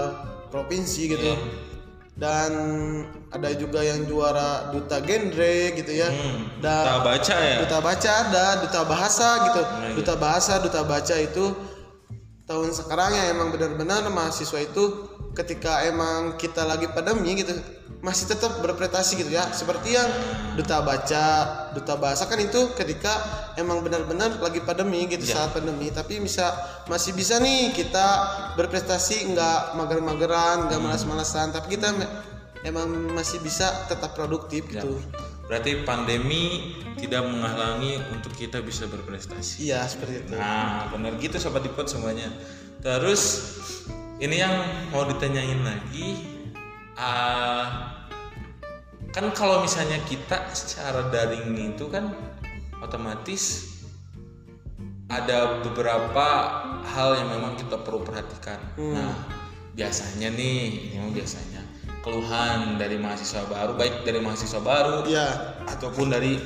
provinsi 0.54 1.10
gitu. 1.10 1.34
Iya. 1.34 1.72
dan 2.14 2.54
ada 3.34 3.50
juga 3.58 3.82
yang 3.82 4.06
juara 4.06 4.70
duta 4.70 5.02
genre 5.02 5.56
gitu 5.74 5.92
ya. 5.98 6.14
Hmm, 6.14 6.62
dan 6.62 6.86
tak 6.86 7.02
baca 7.02 7.36
ya? 7.42 7.58
duta 7.66 7.78
baca 7.82 8.12
ada 8.22 8.46
duta 8.62 8.82
bahasa 8.86 9.28
gitu. 9.50 9.62
Nah, 9.66 9.92
duta 9.98 10.14
bahasa 10.22 10.54
duta 10.62 10.82
baca 10.86 11.16
itu 11.18 11.46
tahun 12.46 12.70
sekarang 12.70 13.18
ya 13.18 13.24
emang 13.34 13.50
benar-benar 13.50 14.06
mahasiswa 14.14 14.62
itu 14.62 15.13
ketika 15.34 15.82
emang 15.86 16.38
kita 16.38 16.62
lagi 16.64 16.86
pandemi 16.94 17.34
gitu 17.38 17.54
masih 18.04 18.28
tetap 18.28 18.60
berprestasi 18.60 19.16
gitu 19.16 19.32
ya. 19.32 19.48
Seperti 19.56 19.96
yang 19.96 20.06
duta 20.60 20.84
baca 20.84 21.26
duta 21.72 21.96
bahasa 21.96 22.28
kan 22.28 22.36
itu 22.38 22.76
ketika 22.76 23.16
emang 23.56 23.80
benar-benar 23.80 24.38
lagi 24.44 24.60
pandemi 24.60 25.08
gitu 25.08 25.24
Iya. 25.24 25.48
saat 25.48 25.56
pandemi. 25.56 25.88
Tapi 25.90 26.20
bisa 26.20 26.52
masih 26.92 27.16
bisa 27.16 27.40
nih 27.40 27.72
kita 27.72 28.06
berprestasi 28.60 29.32
nggak 29.32 29.80
mager-mageran 29.80 30.68
nggak 30.68 30.82
malas-malasan. 30.84 31.56
Tapi 31.56 31.80
kita 31.80 31.96
emang 32.68 32.92
masih 33.16 33.40
bisa 33.40 33.88
tetap 33.88 34.14
produktif 34.14 34.68
Ya. 34.68 34.84
gitu. 34.84 35.00
Berarti 35.48 35.84
pandemi 35.88 36.76
tidak 37.00 37.24
menghalangi 37.28 38.00
untuk 38.12 38.32
kita 38.36 38.60
bisa 38.64 38.88
berprestasi. 38.88 39.64
Iya 39.68 39.84
seperti 39.88 40.28
itu. 40.28 40.34
Nah, 40.36 40.88
benar 40.92 41.16
gitu 41.20 41.36
sobat 41.40 41.64
Dipot 41.64 41.88
semuanya. 41.88 42.32
Terus 42.84 43.22
ini 44.24 44.40
yang 44.40 44.56
mau 44.96 45.04
ditanyain 45.04 45.60
lagi, 45.68 46.24
ah, 46.96 47.92
kan 49.12 49.28
kalau 49.36 49.60
misalnya 49.60 50.00
kita 50.08 50.48
secara 50.56 51.12
daring 51.12 51.76
itu 51.76 51.92
kan 51.92 52.16
otomatis 52.80 53.76
ada 55.12 55.60
beberapa 55.60 56.28
hal 56.88 57.20
yang 57.20 57.36
memang 57.36 57.60
kita 57.60 57.76
perlu 57.84 58.00
perhatikan. 58.08 58.64
Nah, 58.80 59.12
biasanya 59.76 60.32
nih, 60.32 60.96
ini 60.96 61.12
biasanya 61.12 61.60
keluhan 62.00 62.80
dari 62.80 62.96
mahasiswa 62.96 63.44
baru, 63.52 63.76
baik 63.76 64.08
dari 64.08 64.24
mahasiswa 64.24 64.64
baru 64.64 65.04
iya 65.04 65.60
ataupun 65.68 66.16
dari 66.16 66.40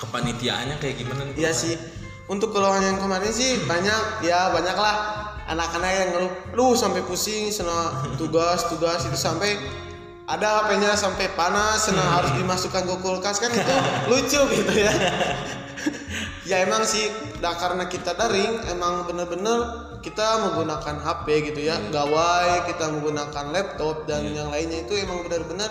kepanitiaannya 0.00 0.80
kayak 0.80 0.96
gimana 0.96 1.28
nih? 1.28 1.44
Iya 1.44 1.52
sih. 1.52 1.76
Untuk 2.24 2.56
keluhan 2.56 2.80
yang 2.80 2.96
kemarin 2.96 3.28
sih 3.28 3.60
banyak 3.68 4.24
ya 4.24 4.48
banyak 4.48 4.76
lah 4.80 5.23
anak-anak 5.48 5.90
yang 5.90 6.08
ngeluh 6.16 6.32
lu 6.56 6.66
sampai 6.72 7.04
pusing 7.04 7.52
sena 7.52 8.04
tugas 8.16 8.64
tugas 8.68 9.04
itu 9.04 9.18
sampai 9.18 9.56
ada 10.24 10.64
HP-nya 10.64 10.96
sampai 10.96 11.28
panas 11.36 11.88
sena 11.88 12.20
harus 12.20 12.32
dimasukkan 12.36 12.82
ke 12.88 12.96
kulkas 13.04 13.38
kan 13.44 13.52
itu 13.52 13.74
lucu 14.10 14.40
gitu 14.56 14.72
ya. 14.72 14.92
ya 16.48 16.56
emang 16.64 16.88
sih 16.88 17.12
nah, 17.44 17.52
karena 17.60 17.84
kita 17.88 18.16
daring 18.16 18.72
emang 18.72 19.04
bener-bener 19.04 19.92
kita 20.00 20.48
menggunakan 20.48 21.00
HP 21.00 21.52
gitu 21.52 21.60
ya 21.64 21.76
gawai 21.92 22.64
kita 22.68 22.88
menggunakan 22.92 23.52
laptop 23.52 24.08
dan 24.08 24.24
yang 24.32 24.48
lainnya 24.48 24.84
itu 24.84 24.96
emang 24.96 25.24
benar-benar 25.28 25.68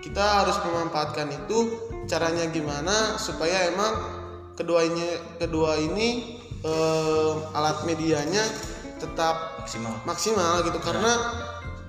kita 0.00 0.24
harus 0.42 0.56
memanfaatkan 0.64 1.28
itu. 1.28 1.76
Caranya 2.08 2.48
gimana? 2.48 3.20
Supaya 3.20 3.68
emang 3.70 3.92
keduanya 4.56 5.38
kedua 5.38 5.76
ini 5.78 6.40
eh, 6.64 7.32
alat 7.54 7.84
medianya 7.88 8.42
tetap 9.00 9.64
maksimal. 9.64 9.94
maksimal 10.04 10.60
gitu 10.62 10.78
karena 10.78 11.12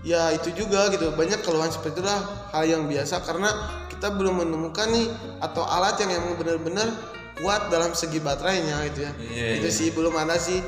ya 0.02 0.32
itu 0.34 0.50
juga 0.56 0.90
gitu 0.90 1.12
banyak 1.14 1.44
keluhan 1.44 1.70
seperti 1.70 2.00
itulah 2.02 2.24
hal 2.50 2.64
yang 2.66 2.88
biasa 2.88 3.22
karena 3.22 3.52
kita 3.92 4.10
belum 4.10 4.42
menemukan 4.42 4.90
nih 4.90 5.12
atau 5.40 5.62
alat 5.62 6.00
yang 6.02 6.10
emang 6.16 6.34
benar-benar 6.40 6.90
kuat 7.38 7.70
dalam 7.70 7.94
segi 7.94 8.18
baterainya 8.18 8.82
gitu 8.90 9.06
ya 9.06 9.12
Iya, 9.30 9.48
itu 9.62 9.68
iya. 9.70 9.78
sih 9.78 9.88
belum 9.92 10.16
ada 10.16 10.40
sih 10.40 10.64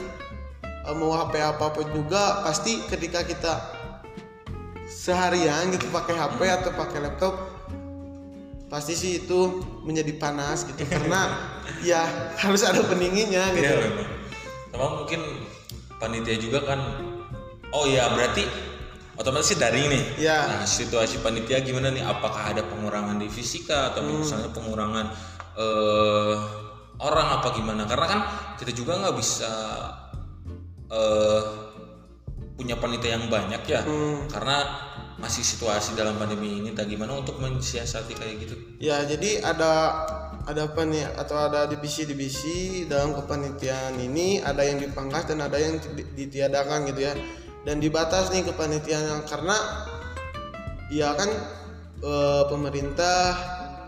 Eh, 0.83 0.91
mau 0.91 1.15
HP 1.15 1.39
apa 1.39 1.71
pun 1.71 1.87
juga 1.95 2.43
pasti 2.43 2.83
ketika 2.91 3.23
kita 3.23 3.53
seharian 4.83 5.71
gitu 5.71 5.87
pakai 5.87 6.11
HP 6.11 6.39
Hmm. 6.43 6.57
atau 6.59 6.71
pakai 6.75 6.99
laptop 6.99 7.33
pasti 8.67 8.91
sih 8.91 9.23
itu 9.23 9.63
menjadi 9.87 10.11
panas 10.17 10.67
gitu 10.67 10.83
karena 10.83 11.39
ya 11.89 12.03
harus 12.35 12.67
ada 12.67 12.83
pendinginnya 12.83 13.47
gitu 13.55 13.63
Iya. 13.63 14.11
Sama 14.73 14.87
mungkin 14.99 15.21
panitia 16.03 16.35
juga 16.35 16.59
kan. 16.67 16.79
Oh 17.71 17.87
iya 17.87 18.11
berarti 18.11 18.43
otomatis 19.15 19.55
sih 19.55 19.57
daring 19.57 19.87
nih. 19.87 20.03
Iya. 20.27 20.39
Nah 20.59 20.63
situasi 20.67 21.23
panitia 21.23 21.63
gimana 21.63 21.95
nih? 21.95 22.03
Apakah 22.03 22.51
ada 22.51 22.67
pengurangan 22.67 23.15
di 23.15 23.31
fisika 23.31 23.95
atau 23.95 24.03
Hmm. 24.03 24.19
misalnya 24.19 24.51
pengurangan 24.51 25.07
eh, 25.55 26.35
orang 26.99 27.27
apa 27.39 27.55
gimana? 27.55 27.87
Karena 27.87 28.05
kan 28.11 28.19
kita 28.59 28.75
juga 28.75 28.99
nggak 28.99 29.15
bisa 29.15 29.51
eh, 30.91 31.41
punya 32.59 32.75
panitia 32.77 33.17
yang 33.17 33.31
banyak 33.31 33.63
ya. 33.63 33.81
Hmm. 33.87 34.27
Karena 34.27 34.59
masih 35.17 35.41
situasi 35.45 35.95
dalam 35.95 36.19
pandemi 36.19 36.59
ini. 36.59 36.75
Tak 36.75 36.89
gimana 36.89 37.15
untuk 37.15 37.39
mensiasati 37.39 38.13
kayak 38.13 38.35
gitu? 38.43 38.55
Ya, 38.83 39.01
jadi 39.07 39.39
ada 39.39 40.03
ada 40.43 40.67
apa 40.67 40.83
nih 40.83 41.07
atau 41.15 41.39
ada 41.39 41.67
divisi-divisi 41.71 42.85
dalam 42.91 43.15
kepanitiaan 43.15 43.95
ini 43.95 44.43
ada 44.43 44.59
yang 44.63 44.79
dipangkas 44.79 45.31
dan 45.31 45.39
ada 45.39 45.55
yang 45.55 45.79
di- 45.95 46.07
ditiadakan 46.19 46.83
gitu 46.91 47.07
ya 47.07 47.13
dan 47.63 47.79
dibatas 47.79 48.27
nih 48.35 48.43
kepanitiaan 48.43 49.23
karena 49.23 49.55
ya 50.91 51.15
kan 51.15 51.31
eh, 52.03 52.43
pemerintah 52.51 53.39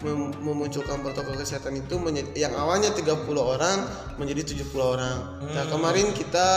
mem- 0.03 0.35
memunculkan 0.39 1.03
protokol 1.03 1.35
kesehatan 1.35 1.79
itu 1.79 2.00
yang 2.35 2.55
awalnya 2.55 2.91
30 2.95 3.27
orang 3.35 3.83
menjadi 4.15 4.55
70 4.55 4.75
orang. 4.79 5.17
Nah, 5.51 5.65
kemarin 5.67 6.12
kita 6.15 6.47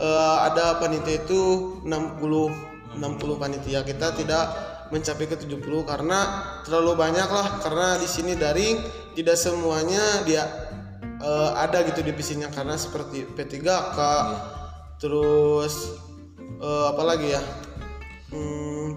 eh, 0.00 0.36
ada 0.48 0.80
panitia 0.80 1.24
itu 1.24 1.40
60 1.84 2.98
60 2.98 3.42
panitia. 3.42 3.84
Kita 3.84 4.16
tidak 4.16 4.44
mencapai 4.88 5.26
ke 5.26 5.36
70 5.36 5.60
karena 5.84 6.18
terlalu 6.62 6.96
banyak 6.96 7.28
lah 7.28 7.60
karena 7.60 7.96
di 7.96 8.06
sini 8.06 8.32
daring 8.34 8.80
tidak 9.12 9.36
semuanya 9.36 10.00
dia 10.22 10.44
eh, 11.18 11.50
ada 11.54 11.84
gitu 11.84 12.00
divisinya 12.00 12.48
karena 12.48 12.74
seperti 12.74 13.28
P3K 13.28 13.98
terus 14.96 15.74
eh, 16.58 16.84
apa 16.88 17.02
lagi 17.04 17.28
ya? 17.30 17.42
Hmm, 18.28 18.92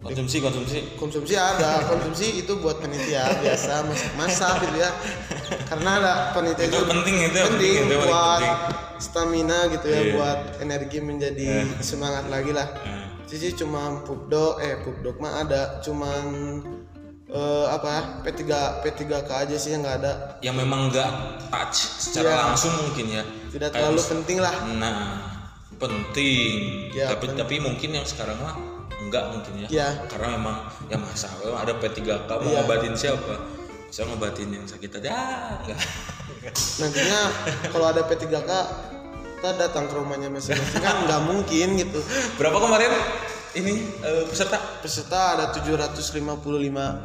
konsumsi 0.00 0.40
konsumsi 0.40 0.78
konsumsi 0.96 1.32
ada 1.32 1.80
konsumsi 1.90 2.40
itu 2.40 2.52
buat 2.56 2.76
panitia 2.76 3.24
biasa 3.40 3.84
masak 3.84 4.12
masak 4.16 4.54
gitu 4.64 4.76
ya 4.78 4.90
karena 5.64 5.90
ada 5.96 6.12
panitia 6.32 6.68
Itu 6.68 6.84
penting, 6.84 7.16
itu 7.24 7.38
penting, 7.38 7.72
itu 7.84 7.96
buat 8.00 8.40
penting. 8.40 8.54
stamina 9.00 9.58
gitu 9.72 9.86
ya 9.88 10.00
Iya. 10.00 10.12
buat 10.12 10.38
energi 10.60 10.98
menjadi 11.00 11.48
semangat 11.80 12.28
lagi 12.28 12.52
lah 12.52 12.68
Nah, 12.68 12.99
jadi 13.30 13.54
cuma 13.54 14.02
pubdok 14.02 14.58
eh 14.58 14.74
pubdok 14.80 15.16
mah 15.16 15.40
ada 15.40 15.78
cuman 15.80 16.24
eh, 17.26 17.66
apa 17.68 17.88
ya 17.88 18.02
P3 18.22 18.42
P3K 18.82 19.30
aja 19.30 19.56
sih 19.56 19.70
yang 19.70 19.80
nggak 19.80 19.96
ada 19.98 20.12
yang 20.40 20.54
memang 20.54 20.90
nggak 20.90 21.10
touch 21.48 21.78
secara 22.00 22.28
Iya. 22.28 22.42
langsung 22.44 22.72
mungkin 22.76 23.06
ya 23.08 23.22
tidak 23.48 23.70
Kayak 23.70 23.86
terlalu 23.86 24.00
penting 24.04 24.38
lah 24.38 24.54
nah 24.74 24.98
penting 25.76 26.52
Ya, 26.90 27.06
tapi 27.08 27.30
penting. 27.30 27.38
tapi 27.38 27.54
mungkin 27.58 27.90
yang 27.92 28.04
sekarang 28.04 28.36
mah 28.36 28.58
enggak 29.00 29.24
mungkin 29.30 29.54
ya 29.62 29.68
Ya. 29.70 29.88
karena 30.06 30.34
memang 30.34 30.56
ya 30.86 30.98
masa 30.98 31.30
memang 31.38 31.60
ada 31.60 31.72
P3K 31.72 32.10
mau 32.26 32.42
Iya. 32.42 32.60
ngobatin 32.60 32.94
siapa 32.94 33.34
bisa 33.86 34.06
ngobatin 34.06 34.48
yang 34.50 34.66
sakit 34.66 34.90
aja 34.98 35.08
ah, 35.08 35.54
enggak 35.62 35.78
nantinya 36.78 37.20
kalau 37.70 37.86
ada 37.86 38.02
P3K 38.02 38.50
kita 39.40 39.56
datang 39.56 39.88
ke 39.88 39.96
rumahnya 39.96 40.28
masing-masing. 40.28 40.84
Kan 40.84 41.08
nggak 41.08 41.20
mungkin 41.24 41.68
gitu. 41.80 41.96
Berapa 42.38 42.60
kemarin? 42.60 42.92
Ini 43.50 43.72
eh, 44.04 44.24
peserta? 44.28 44.60
Peserta 44.84 45.34
ada 45.34 45.48
755 45.50 46.22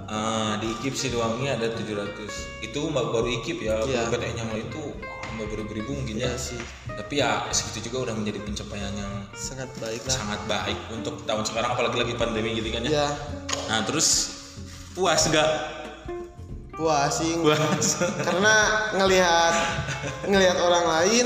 Ah, 0.06 0.60
di 0.60 0.68
IKIP 0.78 0.94
Siliwangi 0.94 1.48
ada 1.48 1.72
700 1.72 2.62
itu 2.62 2.82
baru 2.92 3.26
IKIP 3.40 3.66
ya 3.66 3.80
Iya. 3.82 4.04
kalau 4.06 4.14
PTN 4.14 4.36
yang 4.36 4.50
lain 4.52 4.68
tuh 4.68 4.94
wah, 5.00 5.32
mbak 5.34 5.48
beribu-ribu 5.48 5.96
mungkin 5.96 6.20
ya. 6.22 6.30
Ya 6.30 6.38
sih. 6.38 6.60
Tapi 6.86 7.24
ya 7.24 7.48
segitu 7.50 7.88
juga 7.90 8.12
udah 8.12 8.16
menjadi 8.20 8.44
pencapaian 8.44 8.92
yang 8.94 9.14
sangat 9.34 9.72
baik 9.80 10.04
lah. 10.06 10.12
sangat 10.14 10.42
baik 10.46 10.78
untuk 10.92 11.24
tahun 11.24 11.44
sekarang 11.48 11.72
apalagi 11.72 11.98
lagi 12.04 12.14
pandemi 12.14 12.52
gitu 12.54 12.68
kan 12.70 12.84
ya. 12.84 12.92
Ya 12.92 13.08
nah 13.66 13.82
terus 13.82 14.08
puas 14.94 15.26
gak 15.32 15.50
puasing 16.76 17.40
puas. 17.42 18.04
Karena 18.22 18.56
ngelihat 18.94 19.54
ngelihat 20.28 20.58
orang 20.60 20.86
lain 20.86 21.26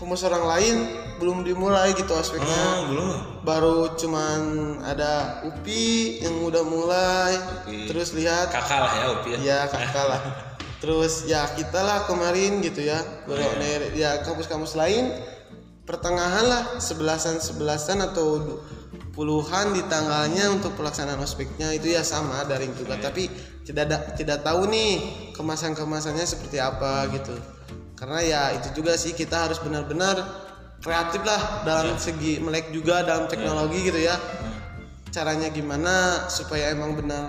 rumus 0.00 0.24
orang 0.24 0.44
lain 0.48 0.76
belum 1.20 1.44
dimulai 1.44 1.92
gitu 1.92 2.16
aspeknya. 2.16 2.48
Oh 2.80 2.82
belum. 2.88 3.08
Baru 3.44 3.76
cuman 4.00 4.40
ada 4.80 5.44
UPI 5.44 6.24
yang 6.24 6.40
udah 6.48 6.64
mulai. 6.64 7.36
Upi. 7.68 7.84
terus 7.84 8.16
lihat. 8.16 8.48
Kakak 8.48 8.80
lah 8.80 8.92
ya 8.96 9.06
Upi 9.20 9.28
ya? 9.36 9.38
Ya 9.44 9.58
kakak 9.68 10.06
lah. 10.08 10.20
Terus 10.80 11.28
ya 11.28 11.44
kita 11.52 11.84
lah 11.84 12.08
kemarin 12.08 12.64
gitu 12.64 12.80
ya. 12.80 12.96
Baru 13.28 13.44
Iya. 13.44 13.52
ner- 13.60 13.92
ya 13.92 14.10
kampus-kampus 14.24 14.80
lain. 14.80 15.12
Pertengahan 15.84 16.48
lah 16.48 16.62
sebelasan 16.80 17.36
sebelasan 17.36 18.00
atau 18.00 18.40
puluhan 19.12 19.76
di 19.76 19.84
tanggalnya 19.92 20.48
untuk 20.48 20.72
pelaksanaan 20.80 21.20
ospeknya. 21.20 21.76
Itu 21.76 21.92
ya 21.92 22.00
sama 22.00 22.48
daring 22.48 22.72
juga. 22.80 22.96
Iya. 22.96 23.04
tapi 23.04 23.28
tidak 23.60 23.82
ada 23.92 23.98
tidak 24.16 24.38
tahu 24.40 24.72
nih 24.72 24.92
kemasan 25.36 25.76
kemasannya 25.76 26.24
seperti 26.24 26.56
apa 26.56 27.06
gitu 27.12 27.36
karena 28.00 28.20
ya 28.24 28.42
itu 28.56 28.80
juga 28.80 28.96
sih 28.96 29.12
kita 29.12 29.44
harus 29.44 29.60
benar-benar 29.60 30.16
kreatif 30.80 31.20
lah 31.20 31.60
dalam 31.68 31.92
Iya. 31.92 32.00
segi 32.00 32.40
melek 32.40 32.72
juga 32.72 33.04
dalam 33.04 33.28
teknologi 33.28 33.84
gitu 33.84 34.00
ya. 34.00 34.16
Caranya 35.12 35.52
gimana 35.52 36.24
supaya 36.32 36.72
emang 36.72 36.96
benar 36.96 37.28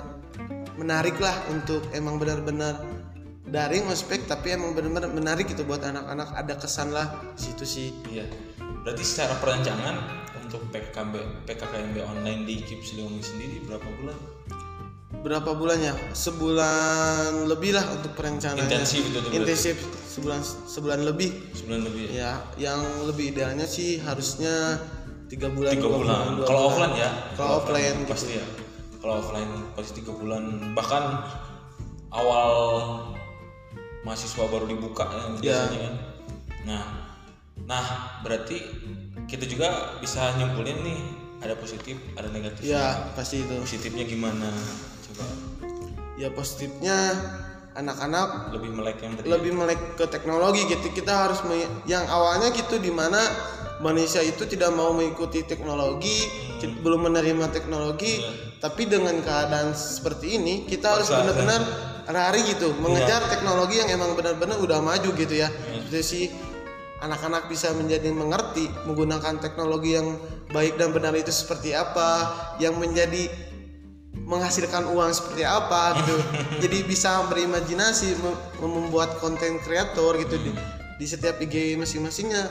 menarik 0.79 1.19
lah 1.19 1.35
untuk 1.51 1.83
emang 1.91 2.15
benar-benar 2.15 2.87
daring 3.51 3.83
ospek 3.91 4.23
tapi 4.31 4.55
emang 4.55 4.71
benar-benar 4.71 5.11
menarik 5.11 5.51
gitu 5.51 5.67
buat 5.67 5.83
anak-anak. 5.83 6.39
Ada 6.39 6.55
kesan 6.55 6.95
lah 6.95 7.19
situ 7.35 7.67
sih. 7.67 7.91
Iya. 8.07 8.23
Berarti 8.87 9.03
secara 9.03 9.35
perencanaan 9.43 9.99
untuk 10.39 10.63
PKB 10.71 11.43
PKKMB 11.51 11.95
online 11.99 12.47
di 12.47 12.63
IKIP 12.63 12.79
Siliwangi 12.79 13.19
sendiri 13.19 13.59
berapa 13.67 13.87
bulan 13.99 14.15
berapa 15.19 15.51
bulannya? 15.51 15.91
Sebulan 16.15 17.51
lebih 17.51 17.75
lah 17.75 17.85
untuk 17.91 18.15
perencanaan. 18.15 18.63
Intensif 18.63 19.03
itu 19.03 19.19
intensif. 19.35 19.75
Sebulan 20.07 20.39
sebulan 20.43 20.99
lebih. 21.03 21.29
Sebulan 21.51 21.81
lebih. 21.83 22.15
Ya 22.15 22.39
ya 22.55 22.75
yang 22.75 22.81
lebih 23.03 23.35
idealnya 23.35 23.67
sih 23.67 23.99
harusnya 23.99 24.79
tiga 25.27 25.51
bulan 25.51 25.75
tiga 25.75 25.91
bulan. 25.91 26.39
dua 26.39 26.45
kalau 26.47 26.61
bulan. 26.71 26.71
offline 26.71 26.95
ya? 26.95 27.11
Kalau 27.35 27.51
offline 27.59 27.97
gitu. 27.99 28.11
pasti 28.11 28.31
ya. 28.39 28.45
Kalau 29.03 29.13
offline 29.19 29.51
pasti 29.75 29.91
tiga 29.99 30.11
bulan. 30.15 30.43
Bahkan 30.71 31.03
awal 32.11 32.51
mahasiswa 34.03 34.43
baru 34.49 34.65
dibuka 34.67 35.05
ya, 35.07 35.23
biasanya 35.39 35.79
kan. 35.79 35.95
Nah 36.65 36.83
nah 37.61 37.85
berarti 38.25 38.57
kita 39.29 39.45
juga 39.47 39.95
bisa 40.01 40.33
nyimpulin 40.35 40.81
nih 40.81 40.99
ada 41.41 41.55
positif 41.55 41.95
ada 42.19 42.27
negatif 42.33 42.67
ya 42.67 43.13
pasti 43.15 43.45
itu. 43.45 43.53
Positifnya 43.63 44.03
gimana 44.03 44.49
ya 46.19 46.29
positifnya 46.31 46.97
anak-anak 47.71 48.51
lebih 48.51 48.71
melek 48.75 48.97
yang 48.99 49.13
tadi. 49.15 49.25
lebih 49.31 49.51
melek 49.55 49.79
ke 49.95 50.05
teknologi 50.11 50.67
gitu. 50.67 50.91
Kita 50.91 51.27
harus 51.27 51.39
yang 51.87 52.03
awalnya 52.11 52.51
gitu 52.51 52.77
di 52.77 52.91
mana 52.91 53.19
Indonesia 53.81 54.21
itu 54.21 54.45
tidak 54.45 54.75
mau 54.77 54.93
mengikuti 54.93 55.41
teknologi 55.41 56.29
ti- 56.61 56.69
belum 56.69 57.09
menerima 57.09 57.49
teknologi 57.49 58.21
tapi 58.61 58.85
dengan 58.85 59.17
keadaan 59.25 59.73
seperti 59.73 60.37
ini 60.37 60.69
kita 60.69 60.99
harus 60.99 61.09
benar-benar 61.09 61.61
lari 62.11 62.45
gitu. 62.45 62.75
Mengejar 62.77 63.25
teknologi 63.31 63.81
yang 63.81 63.89
emang 63.89 64.13
benar-benar 64.13 64.59
udah 64.61 64.83
maju 64.83 65.09
gitu 65.15 65.33
ya. 65.33 65.49
Jadi 65.89 66.03
sih 66.03 66.25
anak-anak 67.01 67.49
bisa 67.49 67.73
menjadi 67.73 68.13
mengerti 68.13 68.69
menggunakan 68.85 69.41
teknologi 69.41 69.97
yang 69.97 70.21
baik 70.53 70.77
dan 70.77 70.93
benar 70.93 71.17
itu 71.17 71.33
seperti 71.33 71.73
apa 71.73 72.29
yang 72.61 72.77
menjadi 72.77 73.25
menghasilkan 74.31 74.87
uang 74.87 75.11
seperti 75.11 75.43
apa 75.43 75.99
gitu. 75.99 76.15
Jadi 76.63 76.87
bisa 76.87 77.27
berimajinasi 77.27 78.15
mem- 78.17 78.39
membuat 78.63 79.19
konten 79.19 79.59
kreator 79.59 80.15
gitu 80.15 80.39
di, 80.39 80.55
di 80.95 81.05
setiap 81.05 81.35
IG 81.37 81.75
masing-masingnya. 81.75 82.47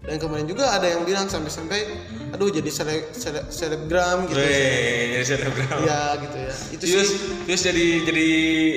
Dan 0.00 0.16
kemarin 0.16 0.48
juga 0.48 0.72
ada 0.72 0.88
yang 0.88 1.04
bilang 1.04 1.28
sampai-sampai 1.28 1.84
aduh 2.32 2.48
jadi 2.48 2.72
sele, 2.72 3.12
sele- 3.12 3.44
selebgram 3.52 4.24
gitu. 4.32 4.40
Weh, 4.40 5.12
jadi 5.12 5.24
selebgram. 5.28 5.76
Ya 5.84 6.16
gitu 6.16 6.38
ya. 6.40 6.54
Itu 6.72 6.84
terus 6.88 7.08
sih. 7.12 7.20
Terus 7.44 7.60
jadi 7.60 7.86
jadi 8.08 8.28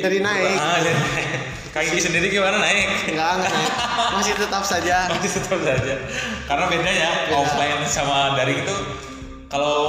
Jadi 0.03 0.17
naik. 0.19 0.57
ah, 0.59 0.77
jadi 0.83 0.99
naik. 0.99 1.27
kaki 1.71 1.95
sendiri 1.95 2.27
gimana 2.27 2.59
naik? 2.59 3.07
Nggak 3.15 3.27
anget 3.39 3.51
ya. 3.55 3.67
masih 4.13 4.33
tetap 4.35 4.63
saja. 4.67 4.97
Masih 5.15 5.31
tetap 5.39 5.59
saja. 5.63 5.95
Karena 6.43 6.65
bedanya 6.67 7.09
Beda. 7.23 7.35
offline 7.39 7.81
sama 7.87 8.35
daring 8.35 8.59
itu 8.59 8.75
kalau 9.47 9.79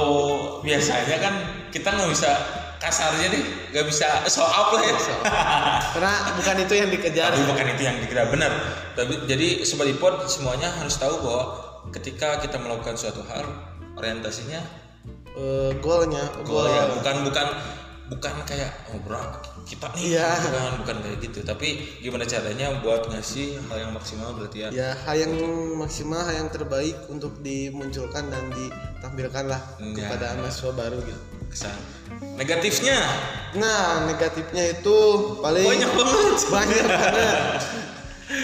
biasanya 0.63 1.17
kan 1.19 1.33
kita 1.75 1.91
nggak 1.91 2.07
bisa 2.07 2.31
kasarnya 2.75 3.27
deh 3.27 3.43
nggak 3.71 3.85
bisa 3.85 4.07
show 4.25 4.45
up 4.45 4.71
lah 4.71 4.81
ya. 4.81 4.95
Karena 5.91 6.13
bukan 6.33 6.55
itu 6.61 6.73
yang 6.73 6.87
dikejar. 6.87 7.35
Tapi 7.35 7.43
bukan 7.43 7.65
itu 7.75 7.81
yang 7.83 7.97
dikira 7.99 8.23
benar. 8.31 8.51
Tapi 8.95 9.27
jadi 9.27 9.47
sobat 9.61 9.91
ipod 9.91 10.23
semuanya 10.25 10.71
harus 10.71 10.95
tahu 10.95 11.19
bahwa 11.19 11.43
ketika 11.91 12.39
kita 12.39 12.55
melakukan 12.57 12.95
suatu 12.95 13.19
hal 13.27 13.43
orientasinya 13.93 14.63
Eh, 15.35 15.71
goalnya 15.83 16.23
goal 16.47 16.63
goal. 16.63 16.71
ya 16.71 16.87
bukan 16.95 17.27
bukan 17.27 17.47
bukan 18.07 18.33
kayak 18.47 18.71
oh 18.87 18.99
bro 19.03 19.19
kita 19.67 19.91
nih 19.91 20.15
Iya. 20.15 20.31
bukan 20.39 20.71
bukan 20.79 20.95
kayak 21.03 21.17
gitu. 21.19 21.39
Tapi 21.43 21.67
gimana 21.99 22.23
caranya 22.23 22.71
buat 22.79 23.11
ngasih 23.11 23.59
hal 23.67 23.77
yang 23.83 23.91
maksimal 23.91 24.31
berarti 24.31 24.63
ya 24.63 24.67
ya 24.71 24.89
hal 24.95 25.15
yang 25.19 25.35
maksimal 25.75 26.23
hal 26.23 26.39
yang 26.39 26.47
terbaik 26.47 26.95
untuk 27.11 27.35
dimunculkan 27.41 28.31
dan 28.31 28.47
ditampilkan 28.49 29.51
lah 29.51 29.59
Ya. 29.75 30.07
kepada 30.07 30.39
mahasiswa 30.39 30.71
baru 30.71 31.03
gitu 31.03 31.19
kesan 31.55 31.79
negatifnya? 32.35 32.99
Nah 33.55 34.03
negatifnya 34.11 34.75
itu 34.75 34.97
paling 35.39 35.63
banyak 35.63 35.91
banget. 35.95 36.35
Banyak 36.51 36.85
banget. 36.91 37.61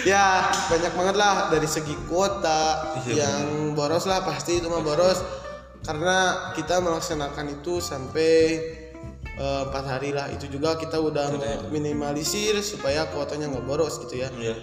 Ya 0.06 0.46
banyak 0.70 0.94
banget 0.94 1.16
lah. 1.18 1.50
Dari 1.50 1.66
segi 1.66 1.92
kuota 2.06 2.94
Iya, 3.02 3.26
yang 3.26 3.74
boros 3.74 4.06
lah 4.06 4.22
pasti 4.22 4.62
itu 4.62 4.70
mah 4.70 4.78
boros. 4.78 5.18
Karena 5.82 6.50
kita 6.54 6.78
melaksanakan 6.78 7.60
itu 7.60 7.82
sampai 7.82 8.32
eh, 9.26 9.62
empat 9.66 9.84
hari 9.84 10.14
lah. 10.14 10.30
Itu 10.30 10.46
juga 10.46 10.78
kita 10.78 11.02
udah 11.02 11.34
minimalisir 11.74 12.62
supaya 12.62 13.10
kuotanya 13.10 13.50
nggak 13.50 13.66
boros 13.66 13.98
gitu 14.06 14.22
ya. 14.22 14.30
Iya. 14.38 14.54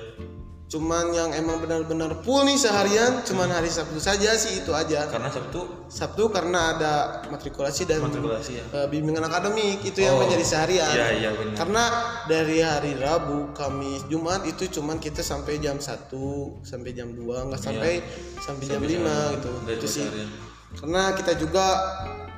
Cuman 0.70 1.10
yang 1.10 1.34
emang 1.34 1.58
benar-benar 1.58 2.22
full 2.22 2.46
nih 2.46 2.54
seharian 2.54 3.26
cuman 3.26 3.50
hari 3.50 3.68
Sabtu 3.68 3.98
saja 3.98 4.30
sih 4.34 4.62
itu 4.62 4.70
aja 4.70 5.10
Karena 5.10 5.26
Sabtu 5.28 5.90
Sabtu 5.90 6.30
karena 6.30 6.60
ada 6.72 6.92
matrikulasi 7.26 7.84
dan 7.84 8.00
matrikulasi 8.00 8.52
ya. 8.54 8.64
eh, 8.72 8.88
bimbingan 8.88 9.26
akademik 9.26 9.82
itu 9.82 9.98
yang 10.00 10.14
Oh, 10.14 10.22
menjadi 10.22 10.46
seharian 10.46 10.86
Iya, 10.88 11.08
iya 11.16 11.30
benar. 11.34 11.54
karena 11.56 11.84
dari 12.24 12.62
hari 12.62 12.94
Rabu, 12.96 13.50
Kamis, 13.52 14.06
Jumat 14.06 14.46
itu 14.46 14.70
cuman 14.72 14.98
kita 14.98 15.20
sampai 15.20 15.58
jam 15.58 15.76
1 15.76 16.14
sampai 16.62 16.94
jam 16.94 17.10
2 17.10 17.18
nggak 17.18 17.58
sampai 17.60 18.06
sampai 18.38 18.66
jam 18.68 18.80
5 18.80 18.94
gitu. 19.36 19.50
Itu 19.66 19.88
sih. 19.90 20.06
seharian. 20.06 20.30
Karena 20.72 21.04
kita 21.12 21.34
juga 21.34 21.66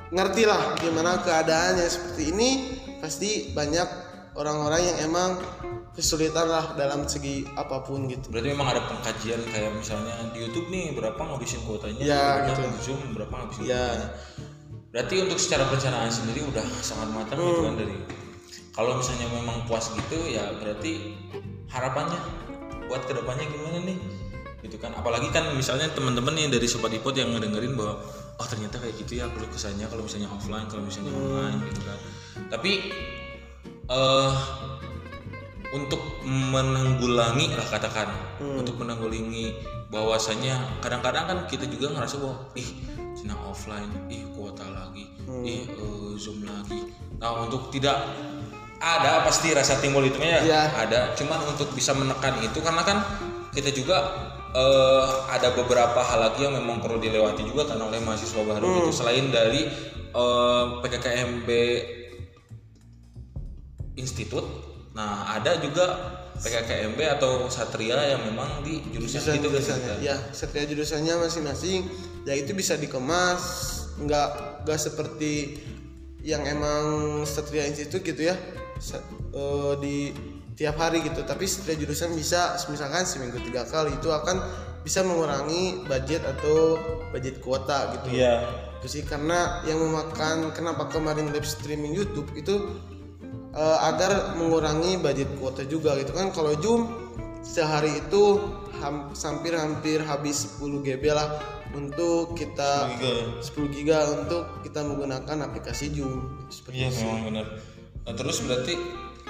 ngerti 0.08 0.42
lah 0.44 0.72
gimana 0.74 1.20
keadaannya 1.20 1.84
seperti 1.84 2.32
ini 2.32 2.48
pasti 2.98 3.30
banyak 3.50 4.11
orang-orang 4.34 4.80
yang 4.82 4.98
emang 5.06 5.30
kesulitan 5.92 6.48
lah 6.48 6.72
dalam 6.72 7.04
segi 7.04 7.44
apa 7.52 7.84
pun 7.84 8.08
gitu. 8.08 8.32
Berarti 8.32 8.48
memang 8.48 8.68
ada 8.70 8.80
pengkajian 8.88 9.44
kayak 9.46 9.76
misalnya 9.76 10.16
di 10.32 10.40
YouTube 10.40 10.72
nih 10.72 10.96
berapa 10.96 11.20
ngabisin 11.20 11.60
kuotanya, 11.62 12.00
Ya, 12.00 12.24
berapa 12.40 12.48
gitu. 12.48 12.60
di 12.64 12.80
Zoom 12.80 13.00
berapa 13.12 13.32
ngabisin 13.32 13.62
Ya. 13.62 13.76
kuotanya. 13.84 14.08
Berarti 14.92 15.14
untuk 15.20 15.38
secara 15.38 15.64
perencanaan 15.68 16.08
sendiri 16.08 16.40
udah 16.44 16.64
sangat 16.80 17.08
matang 17.08 17.38
gitu 17.38 17.60
Hmm. 17.60 17.68
kan 17.68 17.74
dari 17.76 17.96
kalau 18.72 18.96
misalnya 18.96 19.28
memang 19.30 19.64
puas 19.64 19.88
gitu 19.88 20.16
ya 20.28 20.48
berarti 20.54 21.12
harapannya 21.68 22.16
buat 22.88 23.04
ke 23.04 23.12
depannya 23.12 23.44
gimana 23.46 23.84
nih 23.84 23.96
gitu 24.62 24.76
kan 24.76 24.92
apalagi 24.92 25.28
kan 25.28 25.48
misalnya 25.52 25.88
teman-teman 25.90 26.32
nih 26.32 26.48
dari 26.48 26.64
sobat 26.64 26.88
ipot 26.88 27.12
yang 27.12 27.32
ngedengerin 27.32 27.72
bahwa 27.72 28.00
oh 28.36 28.46
ternyata 28.46 28.78
kayak 28.78 28.96
gitu 28.96 29.18
ya 29.18 29.28
kalau 29.28 29.48
kesannya 29.48 29.88
kalau 29.88 30.04
misalnya 30.04 30.28
offline 30.28 30.68
kalau 30.68 30.84
misalnya 30.84 31.10
Hmm. 31.10 31.24
online 31.24 31.58
gitu 31.68 31.80
kan 31.82 31.98
tapi 32.48 32.72
eh 33.92 34.32
untuk 35.72 36.00
menanggulangi 36.22 37.52
lah 37.52 37.64
katakan 37.66 38.08
Hmm. 38.36 38.58
untuk 38.58 38.76
menanggulangi 38.76 39.54
bahwasanya 39.88 40.80
kadang-kadang 40.80 41.24
kan 41.24 41.38
kita 41.46 41.64
juga 41.64 41.92
ngerasa 41.92 42.16
bahwa 42.18 42.36
ih 42.54 42.68
cina 43.12 43.36
offline 43.42 43.88
ih 44.08 44.24
kuota 44.32 44.64
lagi 44.66 45.06
Hmm. 45.24 45.44
ih 45.44 45.64
eh, 45.64 46.12
zoom 46.16 46.42
lagi 46.42 46.88
nah 47.16 47.38
untuk 47.38 47.70
tidak 47.70 47.96
ada 48.78 49.22
pasti 49.22 49.54
rasa 49.54 49.78
timbul 49.78 50.02
itu 50.02 50.18
ya 50.18 50.42
Iya. 50.42 50.62
ada 50.74 51.00
cuman 51.14 51.38
untuk 51.46 51.70
bisa 51.70 51.94
menekan 51.94 52.34
itu 52.40 52.58
karena 52.58 52.82
kan 52.82 52.98
kita 53.52 53.70
juga 53.70 53.96
eh, 54.52 55.06
ada 55.30 55.52
beberapa 55.52 56.02
hal 56.02 56.18
lagi 56.20 56.44
yang 56.44 56.52
memang 56.52 56.76
perlu 56.76 56.98
dilewati 56.98 57.40
juga 57.42 57.64
kan 57.64 57.78
oleh 57.78 57.96
mahasiswa 58.00 58.42
baru 58.42 58.60
Hmm. 58.60 58.76
gitu 58.82 58.90
selain 58.94 59.30
dari 59.30 59.64
eh, 60.12 60.64
PKKMB 60.82 61.48
institut. 63.96 64.44
Nah 64.92 65.32
ada 65.32 65.56
juga 65.60 66.18
PKKMB 66.42 67.00
atau 67.20 67.46
Satria 67.52 68.16
yang 68.16 68.24
memang 68.26 68.64
di 68.64 68.82
jurusan 68.90 69.20
Jurusan 69.20 69.34
itu 69.38 69.48
kan. 69.48 69.60
Jurusannya. 69.60 69.94
Ya, 70.02 70.16
setiap 70.32 70.64
jurusannya 70.66 71.14
masing-masing. 71.22 71.80
Ya 72.26 72.34
itu 72.38 72.56
bisa 72.56 72.78
dikemas 72.78 73.42
nggak 74.00 74.62
nggak 74.64 74.78
seperti 74.80 75.62
yang 76.24 76.46
emang 76.46 77.22
Satria 77.28 77.68
Institut 77.68 78.02
gitu 78.02 78.32
ya. 78.32 78.36
Eh, 79.32 79.72
di 79.78 79.96
tiap 80.58 80.80
hari 80.80 81.04
gitu. 81.04 81.22
Tapi 81.22 81.44
setiap 81.46 81.78
jurusan 81.78 82.16
bisa 82.16 82.56
misalkan 82.68 83.04
seminggu 83.06 83.38
tiga 83.40 83.62
kali 83.68 83.94
itu 83.94 84.08
akan 84.10 84.40
bisa 84.82 85.06
mengurangi 85.06 85.86
budget 85.86 86.26
atau 86.26 86.76
budget 87.14 87.38
kuota 87.38 87.94
gitu. 87.98 88.18
Iya. 88.18 88.50
Itu 88.82 88.86
sih 88.90 89.02
karena 89.06 89.62
yang 89.62 89.78
memakan 89.78 90.50
kenapa 90.50 90.90
kemarin 90.90 91.30
live 91.30 91.46
streaming 91.46 91.94
YouTube 91.94 92.26
itu 92.34 92.82
eh, 93.52 93.78
agar 93.84 94.12
mengurangi 94.34 94.96
budget 94.96 95.28
kuota 95.36 95.62
juga 95.64 95.94
gitu 95.94 96.12
kan 96.12 96.30
kalau 96.30 96.52
Zoom 96.56 96.88
sehari 97.42 97.98
itu 97.98 98.38
ham- 98.78 99.10
hampir-hampir 99.12 100.00
habis 100.00 100.56
10 100.56 100.80
GB 100.80 101.04
lah 101.10 101.36
untuk 101.72 102.32
kita 102.32 102.86
10 103.40 103.42
giga 103.72 104.04
untuk 104.14 104.60
kita 104.60 104.80
menggunakan 104.80 105.36
aplikasi 105.42 105.90
Zoom 105.90 106.46
seperti 106.48 106.76
Iya 106.78 106.88
itu. 106.88 107.00
memang 107.02 107.20
benar. 107.26 107.46
Nah, 108.02 108.12
terus 108.12 108.42
berarti 108.42 108.74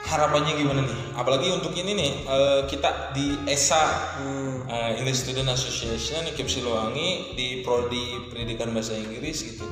harapannya 0.03 0.53
gimana 0.57 0.83
nih? 0.83 0.99
Apalagi 1.15 1.49
untuk 1.51 1.71
ini 1.73 1.93
nih 1.93 2.13
eh, 2.25 2.61
kita 2.67 3.13
di 3.13 3.39
ESA 3.45 3.85
Hmm, 4.19 4.67
eh, 4.67 4.91
English 4.99 5.23
Student 5.23 5.51
Association 5.51 6.27
IKIP 6.27 6.49
Silowangi 6.49 7.09
di 7.33 7.63
prodi 7.63 8.03
pendidikan 8.29 8.71
bahasa 8.71 8.93
Inggris 8.93 9.45
gitu 9.45 9.65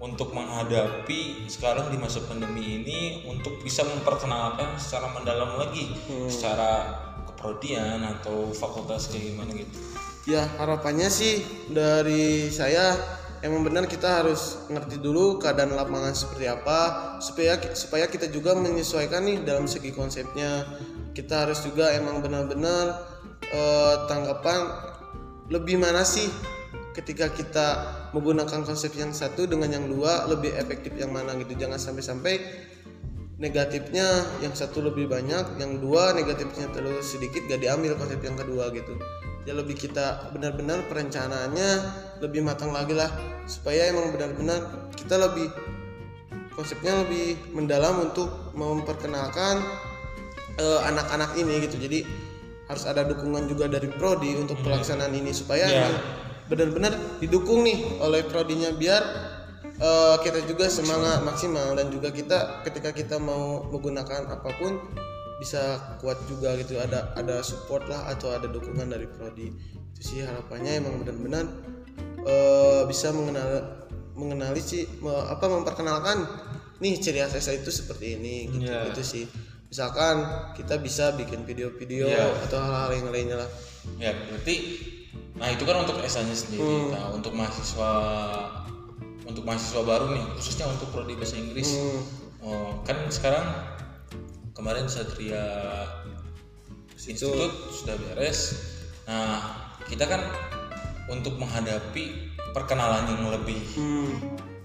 untuk 0.00 0.32
menghadapi 0.32 1.44
sekarang 1.44 1.92
di 1.92 2.00
masa 2.00 2.24
pandemi 2.24 2.80
ini 2.80 3.28
untuk 3.28 3.60
bisa 3.60 3.84
memperkenalkan 3.84 4.80
secara 4.80 5.12
mendalam 5.12 5.60
lagi 5.60 5.92
secara 6.32 6.88
keprodian 7.28 8.00
atau 8.04 8.48
fakultas 8.56 9.12
kayak 9.12 9.36
gimana 9.36 9.52
gitu. 9.52 9.76
ya 10.24 10.48
harapannya 10.56 11.12
sih 11.12 11.44
dari 11.68 12.48
saya 12.48 12.96
emang 13.44 13.60
benar 13.60 13.84
kita 13.84 14.24
harus 14.24 14.64
ngerti 14.72 14.96
dulu 15.04 15.36
keadaan 15.36 15.76
lapangan 15.76 16.16
seperti 16.16 16.48
apa 16.48 16.80
supaya 17.20 17.60
supaya 17.76 18.08
kita 18.08 18.32
juga 18.32 18.56
menyesuaikan 18.56 19.20
nih 19.20 19.44
dalam 19.44 19.68
segi 19.68 19.92
konsepnya 19.92 20.64
kita 21.12 21.44
harus 21.44 21.60
juga 21.60 21.92
emang 21.92 22.24
benar-benar 22.24 23.04
eh, 23.52 23.96
tanggapan 24.08 24.64
lebih 25.52 25.76
mana 25.76 26.08
sih 26.08 26.32
ketika 26.96 27.28
kita 27.28 27.99
menggunakan 28.10 28.66
konsep 28.66 28.90
yang 28.98 29.14
satu 29.14 29.46
dengan 29.46 29.70
yang 29.70 29.86
dua 29.86 30.26
lebih 30.26 30.54
efektif 30.58 30.94
yang 30.98 31.14
mana 31.14 31.34
gitu. 31.38 31.54
Jangan 31.54 31.78
sampai-sampai 31.78 32.34
negatifnya 33.40 34.04
yang 34.44 34.52
satu 34.52 34.84
lebih 34.84 35.08
banyak 35.08 35.56
yang 35.56 35.80
dua 35.80 36.12
negatifnya 36.12 36.68
terlalu 36.76 37.00
sedikit 37.00 37.40
gak 37.48 37.64
diambil 37.64 37.96
konsep 37.96 38.20
yang 38.20 38.36
kedua 38.36 38.68
gitu. 38.76 38.92
Ya 39.48 39.56
lebih 39.56 39.72
kita 39.80 40.28
benar-benar 40.36 40.84
perencanaannya 40.92 41.70
lebih 42.20 42.44
matang 42.44 42.76
lagi 42.76 42.92
lah 42.92 43.08
supaya 43.48 43.88
emang 43.88 44.12
benar-benar 44.12 44.92
kita 44.92 45.16
lebih 45.16 45.48
konsepnya 46.52 47.00
lebih 47.00 47.40
mendalam 47.56 48.04
untuk 48.12 48.52
memperkenalkan 48.52 49.64
eh, 50.60 50.80
anak-anak 50.92 51.32
ini 51.40 51.64
gitu. 51.64 51.80
Jadi 51.80 52.04
harus 52.68 52.84
ada 52.84 53.02
dukungan 53.02 53.48
juga 53.48 53.66
dari 53.66 53.88
prodi 53.88 54.36
untuk 54.36 54.60
pelaksanaan 54.62 55.10
ini 55.16 55.32
supaya 55.34 55.64
Iya. 55.66 55.74
emang 55.88 55.96
benar-benar 56.50 56.92
didukung 57.22 57.62
nih 57.62 57.78
oleh 58.02 58.26
prodinya 58.26 58.74
biar 58.74 59.02
eh, 59.78 60.16
kita 60.20 60.42
juga 60.44 60.66
semangat 60.66 61.22
maksimal 61.22 61.78
dan 61.78 61.88
juga 61.88 62.10
kita 62.10 62.66
ketika 62.66 62.90
kita 62.90 63.16
mau 63.16 63.62
menggunakan 63.70 64.26
apa 64.28 64.50
pun 64.58 64.76
bisa 65.38 65.78
kuat 66.02 66.18
juga 66.28 66.52
gitu. 66.58 66.76
Ada 66.76 67.16
ada 67.16 67.40
support 67.40 67.86
lah 67.88 68.10
atau 68.10 68.34
ada 68.34 68.44
dukungan 68.44 68.90
dari 68.90 69.06
prodi. 69.08 69.48
Itu 69.94 70.00
sih 70.02 70.20
harapannya 70.20 70.82
emang 70.82 71.00
benar-benar 71.00 71.46
eh, 72.26 72.82
bisa 72.84 73.14
mengenal 73.14 73.78
mengenali 74.18 74.60
sih 74.60 74.84
me- 75.00 75.26
apa 75.32 75.48
memperkenalkan 75.48 76.28
nih 76.80 77.00
ciri 77.00 77.24
khas 77.24 77.48
itu 77.48 77.70
seperti 77.72 78.18
ini 78.18 78.36
gitu. 78.52 78.68
Iya. 78.68 78.90
itu 78.92 79.00
sih. 79.00 79.24
Misalkan 79.70 80.26
kita 80.58 80.82
bisa 80.82 81.14
bikin 81.14 81.46
video-video 81.46 82.10
Iya. 82.10 82.26
atau 82.42 82.58
hal-hal 82.58 82.90
yang 82.90 83.08
lainnya 83.14 83.36
lah. 83.38 83.50
Ya 83.96 84.10
berarti 84.12 84.56
nah 85.40 85.48
itu 85.48 85.64
kan 85.64 85.80
untuk 85.80 85.96
esanya 86.04 86.36
sendiri. 86.36 86.92
Nah 86.92 87.16
untuk 87.16 87.32
mahasiswa 87.32 87.92
untuk 89.24 89.42
mahasiswa 89.48 89.80
baru 89.80 90.12
nih 90.12 90.24
khususnya 90.36 90.68
untuk 90.68 90.92
prodi 90.92 91.16
bahasa 91.16 91.40
Inggris. 91.40 91.80
Hmm. 91.80 92.00
Oh, 92.40 92.70
kan 92.84 92.96
sekarang 93.08 93.44
kemarin 94.52 94.84
Satria 94.86 95.44
Institut 96.92 97.52
sudah 97.72 97.96
beres. 97.96 98.60
Nah 99.08 99.40
kita 99.88 100.04
kan 100.04 100.20
untuk 101.08 101.40
menghadapi 101.40 102.36
perkenalan 102.52 103.08
yang 103.08 103.24
lebih 103.32 103.60
Hmm. 103.74 104.14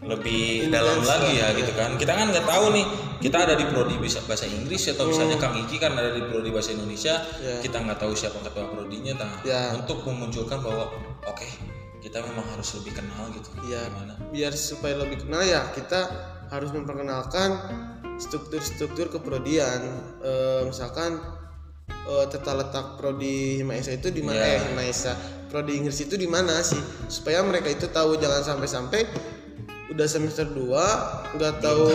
Lebih 0.05 0.69
Intens 0.69 0.77
dalam 0.77 0.99
lagi 1.01 1.31
ya 1.41 1.47
gitu 1.57 1.71
kan 1.73 1.97
kita 1.97 2.13
kan 2.13 2.29
nggak 2.29 2.45
tahu 2.45 2.65
nih 2.77 2.85
kita 3.25 3.37
ada 3.41 3.57
di 3.57 3.65
prodi 3.65 3.97
bisa 3.97 4.21
bahasa 4.29 4.45
Inggris 4.45 4.85
atau 4.85 5.09
misalnya 5.09 5.41
Kang 5.41 5.57
Iki 5.57 5.81
kan 5.81 5.97
ada 5.97 6.13
di 6.13 6.21
prodi 6.29 6.53
bahasa 6.53 6.77
Indonesia 6.77 7.17
Ya. 7.41 7.57
kita 7.57 7.81
nggak 7.81 7.97
tahu 7.97 8.13
siapa 8.13 8.37
ketua 8.45 8.69
prodinya 8.69 9.13
nah 9.17 9.33
Ya. 9.41 9.73
untuk 9.73 10.05
memunculkan 10.05 10.61
bahwa 10.61 10.93
oke 11.25 11.49
kita 12.05 12.21
memang 12.21 12.45
harus 12.53 12.69
lebih 12.77 12.93
kenal 12.93 13.33
gitu 13.33 13.49
Iya. 13.65 13.89
gimana 13.89 14.13
biar 14.29 14.53
supaya 14.53 14.93
lebih 14.95 15.25
kenal 15.25 15.41
ya 15.41 15.73
kita 15.73 15.99
harus 16.53 16.69
memperkenalkan 16.69 17.49
struktur-struktur 18.15 19.09
keprodian 19.09 19.81
Eh, 20.21 20.61
misalkan 20.65 21.17
eh, 21.89 22.25
tata 22.29 22.53
letak 22.57 22.85
prodi 22.97 23.61
Himaesa 23.61 23.93
itu 23.93 24.09
di 24.09 24.21
mana 24.21 24.37
Iya. 24.37 24.53
eh 24.53 24.61
Himaesa 24.69 25.13
prodi 25.49 25.77
Inggris 25.77 25.97
itu 26.01 26.13
di 26.13 26.25
mana 26.25 26.61
sih 26.61 26.77
supaya 27.07 27.41
mereka 27.41 27.69
itu 27.69 27.85
tahu 27.89 28.17
jangan 28.17 28.41
sampai-sampai 28.41 29.33
udah 29.95 30.05
semester 30.05 30.43
2 30.43 31.39
nggak 31.39 31.53
tahu 31.57 31.87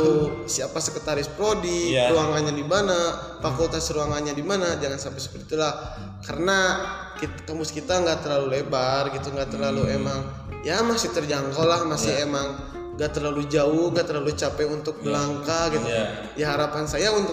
siapa 0.45 0.81
sekretaris 0.81 1.29
prodi 1.29 1.93
Iya. 1.93 2.09
ruangannya 2.11 2.51
di 2.51 2.65
mana 2.65 2.97
fakultas 3.39 3.93
ruangannya 3.93 4.33
di 4.33 4.41
mana 4.41 4.81
jangan 4.81 4.97
sampai 4.97 5.21
seperti 5.21 5.53
itulah 5.53 5.73
karena 6.21 6.59
kit- 7.15 7.45
kampus 7.45 7.71
kita 7.71 8.01
nggak 8.01 8.25
terlalu 8.25 8.57
lebar 8.57 9.13
gitu 9.13 9.29
nggak 9.31 9.53
terlalu 9.53 9.85
Hmm. 9.85 9.97
emang 10.01 10.21
ya 10.61 10.81
masih 10.81 11.13
terjangkau 11.13 11.61
lah 11.63 11.85
masih 11.85 12.13
Iya. 12.15 12.25
emang 12.25 12.49
gak 12.97 13.13
terlalu 13.13 13.45
jauh 13.47 13.89
gak 13.91 14.07
terlalu 14.07 14.33
capek 14.35 14.69
untuk 14.69 15.01
melangkah 15.01 15.69
gitu 15.69 15.85
Iya. 15.85 16.05
ya 16.37 16.47
harapan 16.53 16.85
saya 16.85 17.13
untuk 17.13 17.33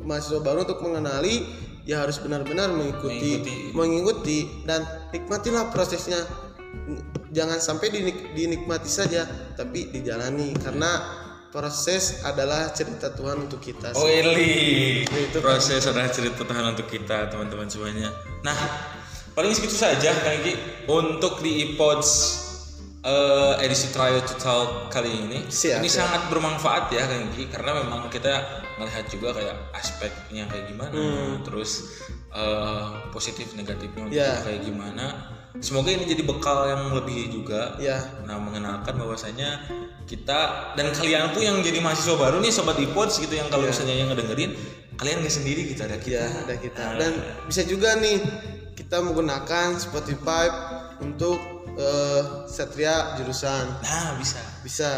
mahasiswa 0.00 0.40
baru 0.40 0.64
untuk 0.64 0.80
mengenali 0.80 1.44
ya 1.84 2.00
harus 2.00 2.16
benar-benar 2.18 2.68
mengikuti 2.68 3.40
Mengikuti. 3.40 3.56
mengikuti 3.72 4.38
dan 4.64 4.80
nikmatilah 5.08 5.68
prosesnya 5.68 6.20
jangan 7.36 7.60
sampai 7.60 7.92
dinik- 7.92 8.32
dinikmati 8.32 8.88
saja 8.88 9.28
tapi 9.52 9.92
dijalani 9.92 10.56
karena 10.56 10.88
proses 11.46 12.20
adalah 12.22 12.68
cerita 12.70 13.12
Tuhan 13.12 13.44
untuk 13.44 13.60
kita 13.60 13.92
Oh 13.92 14.04
Eli, 14.04 15.04
Itu 15.04 15.38
proses 15.38 15.84
adalah 15.84 16.08
cerita 16.08 16.40
Tuhan 16.40 16.64
untuk 16.66 16.84
kita 16.84 17.28
teman-teman 17.28 17.64
semuanya. 17.64 18.08
Nah, 18.40 18.56
paling 19.32 19.52
segitu 19.52 19.72
saja 19.72 20.16
Kang 20.16 20.36
Iki 20.38 20.52
untuk 20.86 21.40
di 21.40 21.64
iPods 21.66 22.08
eh, 23.00 23.62
edisi 23.62 23.88
Try 23.88 24.16
to 24.18 24.36
Talk 24.36 24.90
kali 24.90 25.08
ini. 25.08 25.38
Siap, 25.46 25.80
ini 25.80 25.88
siap. 25.88 26.04
sangat 26.04 26.28
bermanfaat 26.28 26.90
ya 26.90 27.04
Kang 27.04 27.30
Iki 27.30 27.48
karena 27.48 27.70
memang 27.78 28.08
kita 28.08 28.32
melihat 28.76 29.04
juga 29.06 29.28
kayak 29.32 29.56
aspeknya 29.72 30.44
kayak 30.46 30.66
gimana, 30.66 31.00
terus 31.40 31.88
eh, 32.30 32.84
positif 33.08 33.52
negatifnya 33.54 34.04
Hmm. 34.04 34.12
Ya. 34.12 34.28
kita 34.34 34.42
kayak 34.44 34.62
gimana. 34.62 35.06
Semoga 35.60 35.88
ini 35.92 36.04
jadi 36.04 36.22
bekal 36.22 36.68
yang 36.68 36.82
lebih 36.92 37.32
juga. 37.32 37.76
Ya 37.80 37.98
Nah, 38.26 38.36
mengenalkan 38.42 38.98
bahwasanya 38.98 39.64
kita 40.04 40.72
dan 40.74 40.90
kalian 40.92 41.32
pun 41.32 41.42
yang 41.42 41.58
jadi 41.62 41.78
mahasiswa 41.78 42.18
baru 42.18 42.42
nih 42.42 42.52
sobat 42.52 42.78
iPods 42.78 43.22
gitu 43.22 43.38
yang 43.38 43.48
kalau 43.50 43.66
misalnya 43.66 43.94
yang 43.94 44.08
ngedengerin 44.10 44.54
kalian 44.96 45.22
nggak 45.22 45.34
sendiri 45.34 45.62
gitu 45.68 45.80
ada 45.84 45.98
kita. 46.00 46.24
ya 46.24 46.26
ada 46.26 46.56
kita. 46.56 46.84
Dan 46.98 47.12
bisa 47.46 47.62
juga 47.64 47.96
nih 48.00 48.18
kita 48.76 49.00
menggunakan 49.02 49.76
Spotify 49.78 50.48
untuk 51.00 51.38
eh, 51.76 52.22
Satria 52.50 53.16
jurusan. 53.20 53.82
Nah, 53.82 54.16
bisa. 54.18 54.40
bisa. 54.64 54.90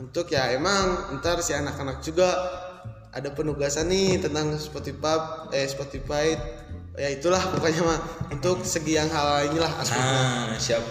Untuk 0.00 0.32
ya 0.32 0.48
emang 0.56 1.20
ntar 1.20 1.44
si 1.44 1.52
anak-anak 1.52 2.00
juga 2.00 2.32
ada 3.12 3.28
penugasan 3.36 3.92
nih 3.92 4.24
tentang 4.24 4.56
Spotify 4.56 5.52
eh 5.52 5.68
Spotify 5.68 6.32
ya 6.96 7.08
itulah 7.08 7.40
pokoknya 7.40 7.82
mah 7.84 7.98
untuk 8.28 8.60
segi 8.64 9.00
yang 9.00 9.08
hal 9.08 9.48
inilah 9.48 9.72
aspeknya 9.80 10.12
Nah, 10.52 10.60
siap. 10.60 10.84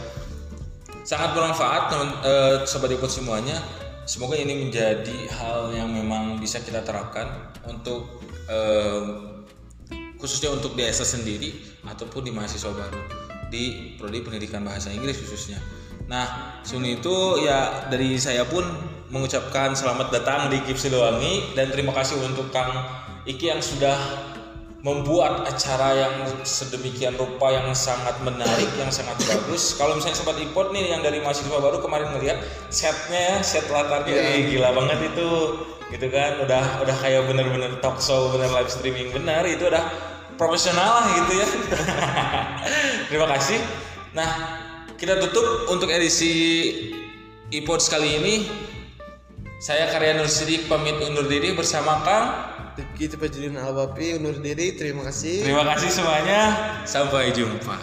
Sangat 1.05 1.33
bermanfaat 1.37 1.93
teman 1.93 2.09
eh, 2.25 2.55
sobat 2.65 2.89
iPods 2.93 3.21
semuanya. 3.21 3.57
Semoga 4.05 4.33
ini 4.33 4.67
menjadi 4.67 5.29
hal 5.29 5.69
yang 5.77 5.93
memang 5.93 6.41
bisa 6.41 6.57
kita 6.61 6.81
terapkan 6.81 7.53
untuk 7.69 8.21
eh, 8.49 9.01
khususnya 10.17 10.53
untuk 10.53 10.77
di 10.77 10.85
sendiri 10.89 11.81
ataupun 11.85 12.25
di 12.25 12.31
mahasiswa 12.33 12.69
baru 12.69 13.01
di 13.51 13.97
prodi 13.99 14.23
pendidikan 14.23 14.63
bahasa 14.65 14.89
Inggris 14.89 15.17
khususnya. 15.21 15.59
Nah, 16.07 16.57
Suni 16.65 16.97
itu 16.97 17.45
ya 17.45 17.87
dari 17.91 18.17
saya 18.17 18.47
pun 18.47 18.63
mengucapkan 19.11 19.75
selamat 19.75 20.07
datang 20.09 20.47
di 20.47 20.63
KIP 20.63 20.79
Siliwangi 20.79 21.53
dan 21.53 21.67
terima 21.67 21.91
kasih 21.91 22.15
untuk 22.23 22.47
Kang 22.49 22.71
Iki 23.21 23.53
yang 23.53 23.61
sudah 23.61 24.31
membuat 24.82 25.46
acara 25.46 25.94
yang 25.94 26.15
sedemikian 26.41 27.13
rupa 27.13 27.54
yang 27.54 27.70
sangat 27.78 28.17
menarik, 28.26 28.65
yang 28.82 28.89
sangat 28.89 29.13
bagus. 29.30 29.78
Kalau 29.78 29.94
misalnya 29.94 30.17
sobat 30.17 30.41
ipod 30.41 30.74
nih 30.74 30.89
yang 30.89 31.06
dari 31.06 31.22
mahasiswa 31.22 31.54
baru 31.54 31.86
kemarin 31.86 32.10
ngeliat 32.17 32.41
setnya, 32.74 33.38
ya, 33.38 33.46
set 33.46 33.70
latarnya, 33.70 34.17
eh, 34.17 34.50
gila 34.50 34.74
banget 34.74 35.13
itu, 35.13 35.30
gitu 35.94 36.08
kan? 36.10 36.41
Udah 36.41 36.82
udah 36.82 36.96
kayak 36.98 37.30
bener-bener 37.30 37.78
talk 37.78 38.02
show, 38.02 38.34
bener 38.34 38.50
live 38.50 38.74
streaming 38.74 39.13
benar, 39.13 39.46
itu 39.46 39.70
udah 39.70 39.86
profesional 40.34 41.06
lah 41.06 41.06
gitu 41.13 41.34
ya. 41.38 41.48
Terima 43.13 43.30
kasih. 43.38 43.62
Nah, 44.17 44.30
kita 44.98 45.22
tutup 45.22 45.70
untuk 45.70 45.94
edisi 45.94 46.34
iPod 47.54 47.86
kali 47.86 48.17
ini. 48.17 48.36
Saya 49.62 49.94
Karya 49.94 50.17
Nur 50.17 50.26
Sidik 50.26 50.65
pamit 50.65 50.98
undur 50.98 51.30
diri 51.30 51.54
bersama 51.54 52.02
Kang. 52.02 52.50
Rifki 52.71 53.12
Tepajudin 53.12 53.60
Albapi 53.60 54.15
undur 54.15 54.39
diri 54.39 54.79
terima 54.79 55.03
kasih 55.03 55.43
Terima 55.43 55.67
kasih 55.67 55.89
semuanya. 55.91 56.41
Sampai 56.88 57.36
jumpa. 57.36 57.75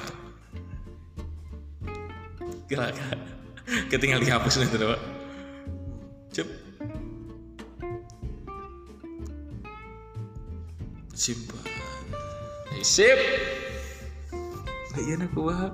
Gila 2.69 2.89
kan? 2.93 3.19
Ketinggal 3.93 4.21
dihapus 4.25 4.61
nih 4.61 4.69
tuh, 4.73 4.89
Pak. 4.93 5.01
Cep. 6.33 6.49
Simpan. 11.13 11.65
Sip. 12.81 13.21
Nah, 14.97 15.01
iya 15.05 15.15
nak 15.21 15.33
gua. 15.37 15.73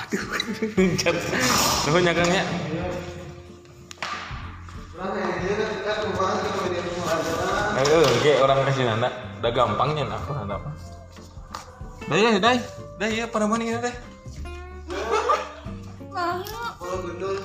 Aduh. 0.00 0.24
Kan. 1.00 1.14
Nuhun 1.88 2.08
ya 2.08 2.12
Kang 2.16 2.30
ya. 2.32 2.44
Ayo, 7.82 7.98
oke 7.98 8.32
orang 8.38 8.58
kasih 8.70 8.86
nanda. 8.86 9.10
Udah 9.42 9.50
gampangnya 9.50 10.06
nah, 10.06 10.22
aku 10.22 10.30
nanda 10.38 10.54
apa? 10.54 10.70
Dah 12.06 12.18
ya, 12.18 12.30
dah. 12.38 12.54
Dah 13.02 13.08
ya, 13.10 13.24
pada 13.26 13.50
mana 13.50 13.66
ya, 13.66 13.82
dah. 13.82 13.94
kalau 16.92 17.08
gendul 17.08 17.40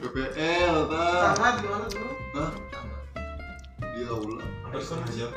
PPL 0.00 0.76
tak 0.88 1.36
Ahmad 1.36 1.54
gimana 1.60 1.86
dulu 1.92 2.12
Hah? 2.32 2.50
di 3.92 4.02
aula 4.08 4.40
Terus, 4.72 4.88
terus. 4.88 5.10
Siap. 5.12 5.32